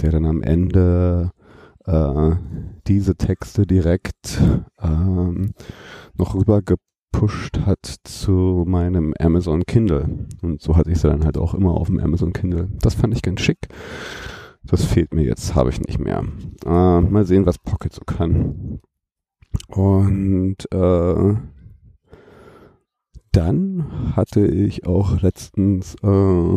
der 0.02 0.12
dann 0.12 0.26
am 0.26 0.42
Ende 0.42 1.32
äh, 1.90 2.36
diese 2.88 3.16
Texte 3.16 3.66
direkt 3.66 4.42
ähm, 4.82 5.54
noch 6.16 6.36
rüber 6.36 6.62
gepusht 6.62 7.60
hat 7.66 7.84
zu 8.04 8.64
meinem 8.68 9.14
Amazon 9.20 9.66
Kindle. 9.66 10.28
Und 10.42 10.62
so 10.62 10.78
hatte 10.78 10.92
ich 10.92 11.00
sie 11.00 11.10
dann 11.10 11.26
halt 11.26 11.38
auch 11.38 11.54
immer 11.54 11.74
auf 11.74 11.88
dem 11.88 12.00
Amazon 12.00 12.34
Kindle. 12.34 12.70
Das 12.82 12.94
fand 12.94 13.14
ich 13.16 13.22
ganz 13.22 13.42
schick. 13.42 13.68
Das 14.64 14.86
fehlt 14.86 15.14
mir 15.14 15.24
jetzt, 15.24 15.56
habe 15.56 15.70
ich 15.70 15.82
nicht 15.82 16.00
mehr. 16.00 16.24
Äh, 16.66 17.02
mal 17.02 17.26
sehen, 17.26 17.46
was 17.46 17.58
Pocket 17.58 17.92
so 17.92 18.02
kann. 18.06 18.82
Und 19.68 20.72
äh, 20.72 21.36
dann 23.32 24.16
hatte 24.16 24.46
ich 24.46 24.86
auch 24.86 25.22
letztens, 25.22 25.96
äh, 26.04 26.56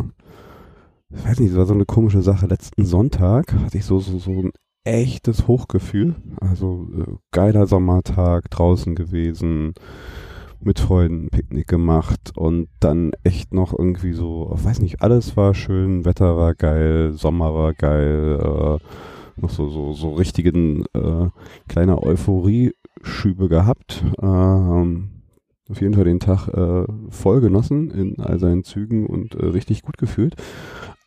ich 1.15 1.25
weiß 1.25 1.41
nicht, 1.41 1.51
es 1.51 1.57
war 1.57 1.67
so 1.67 1.75
eine 1.75 1.87
komische 1.87 2.23
Sache. 2.23 2.47
Letzten 2.47 2.85
Sonntag 2.85 3.55
hatte 3.55 3.79
ich 3.79 3.85
so, 3.85 3.99
so, 3.99 4.19
so 4.19 4.31
ein 4.31 4.53
echtes 4.85 5.47
Hochgefühl. 5.47 6.15
Also 6.41 6.89
äh, 6.97 7.13
geiler 7.31 7.67
Sommertag 7.67 8.51
draußen 8.51 8.95
gewesen, 8.95 9.75
mit 10.61 10.79
Freunden 10.79 11.29
Picknick 11.31 11.67
gemacht 11.67 12.33
und 12.37 12.69
dann 12.81 13.13
echt 13.25 13.53
noch 13.53 13.77
irgendwie 13.77 14.13
so, 14.13 14.51
weiß 14.53 14.81
nicht, 14.81 15.03
alles 15.03 15.37
war 15.37 15.55
schön, 15.55 16.05
Wetter 16.05 16.37
war 16.37 16.55
geil, 16.55 17.13
Sommer 17.13 17.55
war 17.55 17.75
geil, 17.75 18.39
äh, 18.41 19.41
noch 19.41 19.51
so, 19.51 19.69
so, 19.69 19.93
so 19.93 20.15
richtigen 20.15 20.85
äh, 20.95 21.29
kleine 21.69 22.03
Euphorie-Schübe 22.03 23.49
gehabt. 23.49 24.05
Ähm, 24.21 25.09
auf 25.69 25.81
jeden 25.81 25.95
Fall 25.95 26.05
den 26.05 26.21
Tag 26.21 26.49
äh, 26.49 26.85
voll 27.09 27.41
genossen 27.41 27.91
in 27.91 28.21
all 28.21 28.39
seinen 28.39 28.63
Zügen 28.63 29.07
und 29.07 29.35
äh, 29.35 29.47
richtig 29.47 29.83
gut 29.83 29.97
gefühlt. 29.97 30.37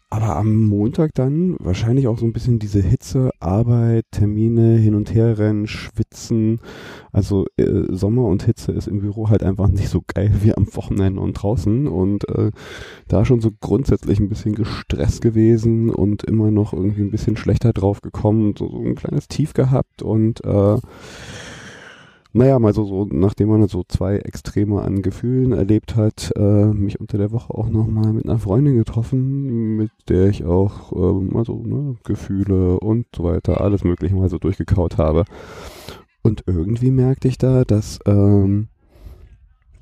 Aber 0.09 0.35
am 0.35 0.65
Montag 0.65 1.13
dann 1.15 1.55
wahrscheinlich 1.59 2.07
auch 2.07 2.17
so 2.17 2.25
ein 2.25 2.31
bisschen 2.31 2.59
diese 2.59 2.79
Hitze, 2.81 3.31
Arbeit, 3.39 4.05
Termine, 4.11 4.77
hin 4.77 4.93
und 4.93 5.13
her 5.13 5.37
rennen, 5.39 5.67
schwitzen. 5.67 6.61
Also 7.11 7.47
äh, 7.57 7.83
Sommer 7.89 8.25
und 8.25 8.43
Hitze 8.43 8.71
ist 8.71 8.87
im 8.87 8.99
Büro 8.99 9.29
halt 9.29 9.43
einfach 9.43 9.67
nicht 9.69 9.89
so 9.89 10.03
geil 10.05 10.31
wie 10.41 10.53
am 10.53 10.67
Wochenende 10.75 11.19
und 11.19 11.33
draußen. 11.33 11.87
Und 11.87 12.29
äh, 12.29 12.51
da 13.07 13.25
schon 13.25 13.41
so 13.41 13.51
grundsätzlich 13.59 14.19
ein 14.19 14.29
bisschen 14.29 14.53
gestresst 14.53 15.21
gewesen 15.21 15.89
und 15.89 16.23
immer 16.23 16.51
noch 16.51 16.73
irgendwie 16.73 17.01
ein 17.01 17.11
bisschen 17.11 17.35
schlechter 17.35 17.73
drauf 17.73 18.01
gekommen, 18.01 18.53
so, 18.57 18.69
so 18.69 18.77
ein 18.77 18.95
kleines 18.95 19.27
Tief 19.27 19.53
gehabt 19.53 20.03
und 20.03 20.43
äh, 20.45 20.77
naja, 22.35 22.59
mal 22.59 22.73
so, 22.73 22.83
so, 22.83 23.07
nachdem 23.09 23.47
man 23.47 23.65
so 23.69 23.85
zwei 23.87 24.17
Extreme 24.17 24.81
an 24.81 25.01
Gefühlen 25.01 25.53
erlebt 25.53 25.95
hat, 25.95 26.33
äh, 26.35 26.65
mich 26.65 26.99
unter 26.99 27.17
der 27.17 27.31
Woche 27.31 27.53
auch 27.53 27.69
nochmal 27.69 28.11
mit 28.11 28.25
einer 28.25 28.39
Freundin 28.39 28.75
getroffen, 28.75 29.77
mit 29.77 29.91
der 30.09 30.27
ich 30.27 30.43
auch 30.43 30.91
äh, 30.91 31.33
mal 31.33 31.45
so 31.45 31.63
ne, 31.63 31.95
Gefühle 32.03 32.77
und 32.81 33.05
so 33.15 33.23
weiter, 33.23 33.61
alles 33.61 33.85
mögliche 33.85 34.15
mal 34.15 34.29
so 34.29 34.37
durchgekaut 34.37 34.97
habe. 34.97 35.23
Und 36.23 36.43
irgendwie 36.45 36.91
merkte 36.91 37.29
ich 37.29 37.37
da, 37.37 37.63
dass 37.63 37.99
ähm, 38.05 38.67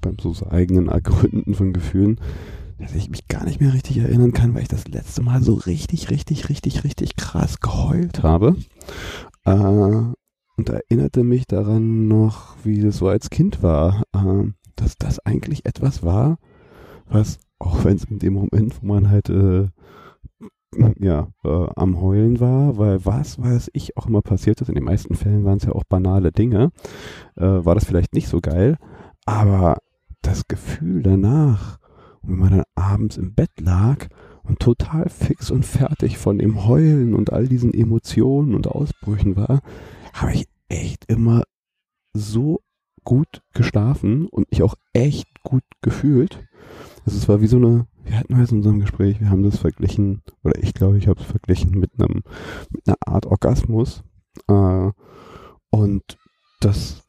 beim 0.01 0.17
so 0.19 0.35
eigenen 0.47 0.89
Ergründen 0.89 1.55
von 1.55 1.73
Gefühlen, 1.73 2.19
dass 2.77 2.93
ich 2.93 3.09
mich 3.09 3.27
gar 3.27 3.45
nicht 3.45 3.61
mehr 3.61 3.73
richtig 3.73 3.97
erinnern 3.97 4.31
kann, 4.31 4.53
weil 4.53 4.61
ich 4.61 4.67
das 4.67 4.87
letzte 4.87 5.23
Mal 5.23 5.41
so 5.41 5.55
richtig, 5.55 6.11
richtig, 6.11 6.49
richtig, 6.49 6.83
richtig 6.83 7.15
krass 7.15 7.61
geheult 7.61 8.21
habe. 8.21 8.57
Äh, 9.43 10.13
und 10.57 10.69
erinnerte 10.69 11.23
mich 11.23 11.45
daran 11.47 12.07
noch, 12.07 12.55
wie 12.63 12.79
es 12.81 12.97
so 12.97 13.07
als 13.07 13.29
Kind 13.29 13.63
war, 13.63 14.03
äh, 14.13 14.51
dass 14.75 14.97
das 14.97 15.19
eigentlich 15.25 15.65
etwas 15.65 16.03
war, 16.03 16.37
was, 17.07 17.39
auch 17.59 17.83
wenn 17.85 17.95
es 17.95 18.05
in 18.05 18.19
dem 18.19 18.33
Moment, 18.33 18.81
wo 18.81 18.87
man 18.87 19.09
halt 19.09 19.29
äh, 19.29 19.67
ja, 20.99 21.27
äh, 21.43 21.67
am 21.75 22.01
Heulen 22.01 22.39
war, 22.39 22.77
weil 22.77 23.05
was 23.05 23.41
weiß 23.41 23.71
ich 23.73 23.97
auch 23.97 24.07
immer 24.07 24.21
passiert 24.21 24.61
ist, 24.61 24.69
in 24.69 24.75
den 24.75 24.83
meisten 24.83 25.15
Fällen 25.15 25.45
waren 25.45 25.57
es 25.57 25.65
ja 25.65 25.71
auch 25.71 25.83
banale 25.83 26.31
Dinge, 26.31 26.71
äh, 27.35 27.43
war 27.43 27.75
das 27.75 27.85
vielleicht 27.85 28.13
nicht 28.13 28.27
so 28.27 28.41
geil, 28.41 28.77
aber 29.25 29.77
das 30.21 30.47
Gefühl 30.47 31.03
danach, 31.03 31.77
wenn 32.21 32.39
man 32.39 32.51
dann 32.51 32.63
abends 32.75 33.17
im 33.17 33.33
Bett 33.33 33.51
lag 33.59 34.07
und 34.43 34.59
total 34.59 35.09
fix 35.09 35.51
und 35.51 35.65
fertig 35.65 36.17
von 36.17 36.37
dem 36.37 36.65
Heulen 36.65 37.13
und 37.13 37.31
all 37.31 37.47
diesen 37.47 37.73
Emotionen 37.73 38.55
und 38.55 38.67
Ausbrüchen 38.67 39.35
war, 39.35 39.61
habe 40.13 40.33
ich 40.33 40.47
echt 40.69 41.05
immer 41.09 41.43
so 42.13 42.61
gut 43.03 43.41
geschlafen 43.53 44.27
und 44.27 44.49
mich 44.51 44.63
auch 44.63 44.75
echt 44.93 45.27
gut 45.43 45.63
gefühlt. 45.81 46.39
Also 47.05 47.17
es 47.17 47.27
war 47.27 47.41
wie 47.41 47.47
so 47.47 47.57
eine, 47.57 47.87
wir 48.03 48.17
hatten 48.17 48.37
heute 48.37 48.51
in 48.51 48.57
unserem 48.57 48.79
Gespräch, 48.79 49.19
wir 49.19 49.29
haben 49.29 49.43
das 49.43 49.57
verglichen, 49.57 50.21
oder 50.43 50.61
ich 50.61 50.73
glaube, 50.73 50.97
ich 50.97 51.07
habe 51.07 51.19
es 51.19 51.25
verglichen 51.25 51.71
mit 51.71 51.91
einem, 51.99 52.23
mit 52.69 52.87
einer 52.87 52.97
Art 53.05 53.25
Orgasmus. 53.25 54.03
Äh, 54.47 54.91
und 55.69 56.03
das 56.61 57.03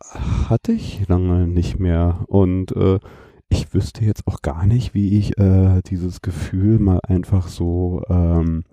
hatte 0.48 0.72
ich 0.72 1.06
lange 1.08 1.46
nicht 1.46 1.78
mehr. 1.78 2.24
Und 2.26 2.72
äh, 2.72 2.98
ich 3.48 3.72
wüsste 3.72 4.04
jetzt 4.04 4.26
auch 4.26 4.42
gar 4.42 4.66
nicht, 4.66 4.94
wie 4.94 5.18
ich 5.18 5.38
äh, 5.38 5.80
dieses 5.82 6.22
Gefühl 6.22 6.80
mal 6.80 7.00
einfach 7.06 7.46
so, 7.46 8.02
ähm, 8.08 8.64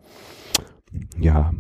ja, 1.20 1.52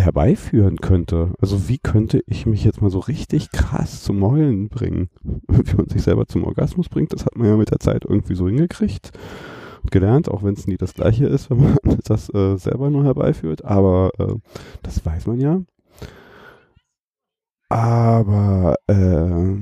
herbeiführen 0.00 0.78
könnte. 0.78 1.32
Also 1.40 1.68
wie 1.68 1.78
könnte 1.78 2.22
ich 2.26 2.46
mich 2.46 2.64
jetzt 2.64 2.80
mal 2.80 2.90
so 2.90 2.98
richtig 2.98 3.50
krass 3.50 4.02
zum 4.02 4.24
Heulen 4.24 4.68
bringen? 4.68 5.10
Wie 5.22 5.76
man 5.76 5.88
sich 5.88 6.02
selber 6.02 6.26
zum 6.26 6.44
Orgasmus 6.44 6.88
bringt, 6.88 7.12
das 7.12 7.24
hat 7.26 7.36
man 7.36 7.48
ja 7.48 7.56
mit 7.56 7.70
der 7.70 7.80
Zeit 7.80 8.04
irgendwie 8.04 8.34
so 8.34 8.48
hingekriegt 8.48 9.10
und 9.82 9.90
gelernt, 9.90 10.28
auch 10.28 10.42
wenn 10.42 10.54
es 10.54 10.66
nie 10.66 10.76
das 10.76 10.94
gleiche 10.94 11.26
ist, 11.26 11.50
wenn 11.50 11.60
man 11.60 11.76
das 12.04 12.32
äh, 12.34 12.56
selber 12.56 12.90
nur 12.90 13.04
herbeiführt. 13.04 13.64
Aber 13.64 14.10
äh, 14.18 14.34
das 14.82 15.04
weiß 15.04 15.26
man 15.26 15.40
ja. 15.40 15.62
Aber 17.68 18.76
äh, 18.86 19.56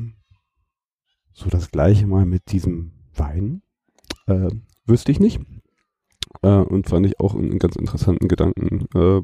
so 1.32 1.48
das 1.48 1.70
gleiche 1.70 2.06
mal 2.06 2.26
mit 2.26 2.50
diesem 2.52 2.92
Wein 3.14 3.62
äh, 4.26 4.50
wüsste 4.84 5.12
ich 5.12 5.20
nicht. 5.20 5.40
Äh, 6.42 6.48
und 6.48 6.88
fand 6.88 7.06
ich 7.06 7.20
auch 7.20 7.34
einen 7.34 7.58
ganz 7.58 7.76
interessanten 7.76 8.28
Gedanken 8.28 8.86
äh, 8.94 9.22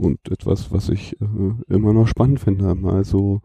und 0.00 0.18
etwas, 0.30 0.72
was 0.72 0.88
ich 0.88 1.20
äh, 1.20 1.74
immer 1.74 1.92
noch 1.92 2.08
spannend 2.08 2.40
finde, 2.40 2.74
mal 2.74 3.04
so 3.04 3.40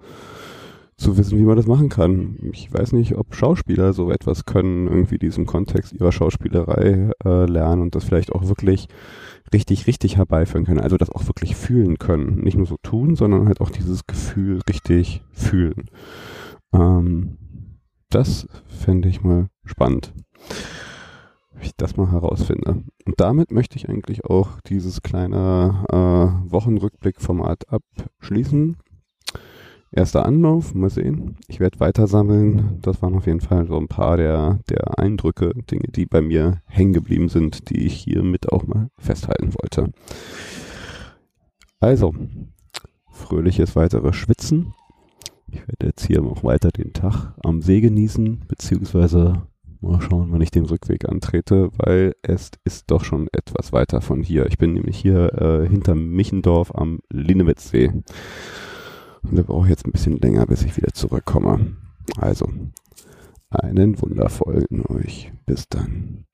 zu 0.97 1.17
wissen, 1.17 1.39
wie 1.39 1.43
man 1.43 1.55
das 1.55 1.65
machen 1.65 1.89
kann. 1.89 2.37
Ich 2.51 2.71
weiß 2.71 2.91
nicht, 2.91 3.15
ob 3.15 3.33
Schauspieler 3.33 3.93
so 3.93 4.11
etwas 4.11 4.45
können, 4.45 4.87
irgendwie 4.87 5.17
diesem 5.17 5.45
Kontext 5.45 5.93
ihrer 5.93 6.11
Schauspielerei 6.11 7.11
äh, 7.23 7.45
lernen 7.45 7.81
und 7.81 7.95
das 7.95 8.03
vielleicht 8.03 8.33
auch 8.33 8.47
wirklich 8.47 8.87
richtig, 9.53 9.87
richtig 9.87 10.17
herbeiführen 10.17 10.65
können. 10.65 10.81
Also 10.81 10.97
das 10.97 11.09
auch 11.09 11.25
wirklich 11.27 11.55
fühlen 11.55 11.97
können. 11.97 12.41
Nicht 12.41 12.57
nur 12.57 12.67
so 12.67 12.75
tun, 12.83 13.15
sondern 13.15 13.47
halt 13.47 13.61
auch 13.61 13.69
dieses 13.69 14.07
Gefühl 14.07 14.59
richtig 14.67 15.23
fühlen. 15.31 15.89
Ähm, 16.73 17.37
das 18.09 18.47
fände 18.67 19.07
ich 19.07 19.23
mal 19.23 19.47
spannend 19.63 20.13
ich 21.63 21.75
das 21.75 21.97
mal 21.97 22.11
herausfinde. 22.11 22.83
Und 23.05 23.19
damit 23.19 23.51
möchte 23.51 23.77
ich 23.77 23.89
eigentlich 23.89 24.25
auch 24.25 24.61
dieses 24.61 25.01
kleine 25.01 25.85
äh, 25.89 26.51
Wochenrückblick-Format 26.51 27.65
abschließen. 27.69 28.77
Erster 29.91 30.23
Anlauf, 30.23 30.75
mal 30.75 30.91
sehen. 30.91 31.37
Ich 31.47 31.59
werde 31.59 31.79
weiter 31.79 32.05
sammeln. 32.05 32.77
Das 32.81 33.01
waren 33.01 33.15
auf 33.15 33.25
jeden 33.25 33.41
Fall 33.41 33.65
so 33.65 33.75
ein 33.75 33.87
paar 33.87 34.17
der, 34.17 34.59
der 34.69 34.99
Eindrücke, 34.99 35.51
Dinge, 35.69 35.87
die 35.89 36.05
bei 36.05 36.21
mir 36.21 36.61
hängen 36.67 36.93
geblieben 36.93 37.27
sind, 37.27 37.69
die 37.71 37.85
ich 37.87 37.95
hier 37.95 38.21
mit 38.21 38.51
auch 38.51 38.67
mal 38.67 38.89
festhalten 38.99 39.53
wollte. 39.55 39.91
Also, 41.79 42.13
fröhliches 43.09 43.75
weitere 43.75 44.13
Schwitzen. 44.13 44.73
Ich 45.47 45.67
werde 45.67 45.87
jetzt 45.87 46.05
hier 46.05 46.21
noch 46.21 46.43
weiter 46.43 46.69
den 46.69 46.93
Tag 46.93 47.33
am 47.43 47.63
See 47.63 47.81
genießen, 47.81 48.43
beziehungsweise 48.47 49.47
Mal 49.81 50.01
schauen, 50.01 50.31
wann 50.31 50.41
ich 50.41 50.51
den 50.51 50.65
Rückweg 50.65 51.07
antrete, 51.07 51.69
weil 51.77 52.13
es 52.21 52.51
ist 52.65 52.91
doch 52.91 53.05
schon 53.05 53.29
etwas 53.31 53.71
weiter 53.71 54.01
von 54.01 54.21
hier. 54.21 54.45
Ich 54.47 54.57
bin 54.57 54.73
nämlich 54.73 54.97
hier 54.97 55.33
äh, 55.33 55.69
hinter 55.69 55.95
Michendorf 55.95 56.75
am 56.75 56.99
Linnewitzsee. 57.09 57.87
Und 57.87 59.37
da 59.37 59.41
brauche 59.41 59.65
ich 59.65 59.69
jetzt 59.69 59.85
ein 59.85 59.93
bisschen 59.93 60.17
länger, 60.19 60.45
bis 60.45 60.63
ich 60.63 60.75
wieder 60.75 60.93
zurückkomme. 60.93 61.77
Also, 62.17 62.49
einen 63.49 64.01
wundervollen 64.01 64.85
euch. 64.89 65.31
Bis 65.45 65.69
dann. 65.69 66.25